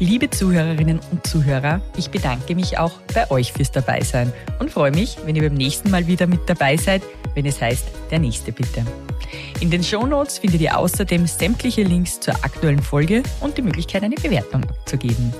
Liebe 0.00 0.30
Zuhörerinnen 0.30 1.00
und 1.10 1.26
Zuhörer, 1.26 1.80
ich 1.96 2.10
bedanke 2.10 2.54
mich 2.54 2.78
auch 2.78 2.92
bei 3.12 3.28
euch 3.32 3.52
fürs 3.52 3.72
Dabeisein 3.72 4.32
und 4.60 4.70
freue 4.70 4.92
mich, 4.92 5.16
wenn 5.24 5.34
ihr 5.34 5.42
beim 5.42 5.54
nächsten 5.54 5.90
Mal 5.90 6.06
wieder 6.06 6.28
mit 6.28 6.40
dabei 6.46 6.76
seid, 6.76 7.02
wenn 7.34 7.46
es 7.46 7.60
heißt, 7.60 7.84
der 8.10 8.20
nächste 8.20 8.52
bitte. 8.52 8.86
In 9.60 9.70
den 9.70 9.82
Shownotes 9.82 10.38
findet 10.38 10.60
ihr 10.60 10.78
außerdem 10.78 11.26
sämtliche 11.26 11.82
Links 11.82 12.20
zur 12.20 12.34
aktuellen 12.44 12.80
Folge 12.80 13.24
und 13.40 13.58
die 13.58 13.62
Möglichkeit, 13.62 14.04
eine 14.04 14.14
Bewertung 14.14 14.62
abzugeben. 14.62 15.32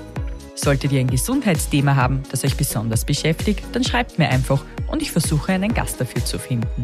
Solltet 0.55 0.91
ihr 0.91 0.99
ein 0.99 1.07
Gesundheitsthema 1.07 1.95
haben, 1.95 2.21
das 2.29 2.43
euch 2.43 2.57
besonders 2.57 3.05
beschäftigt, 3.05 3.63
dann 3.71 3.85
schreibt 3.85 4.19
mir 4.19 4.27
einfach 4.27 4.61
und 4.87 5.01
ich 5.01 5.11
versuche 5.11 5.53
einen 5.53 5.73
Gast 5.73 6.01
dafür 6.01 6.25
zu 6.25 6.37
finden. 6.37 6.83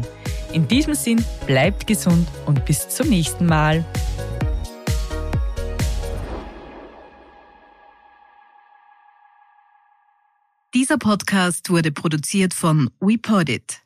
In 0.56 0.66
diesem 0.66 0.94
Sinn, 0.94 1.22
bleibt 1.46 1.86
gesund 1.86 2.26
und 2.46 2.64
bis 2.64 2.88
zum 2.88 3.10
nächsten 3.10 3.44
Mal. 3.44 3.84
Dieser 10.72 10.96
Podcast 10.96 11.68
wurde 11.68 11.92
produziert 11.92 12.54
von 12.54 12.88
WePodit. 13.00 13.82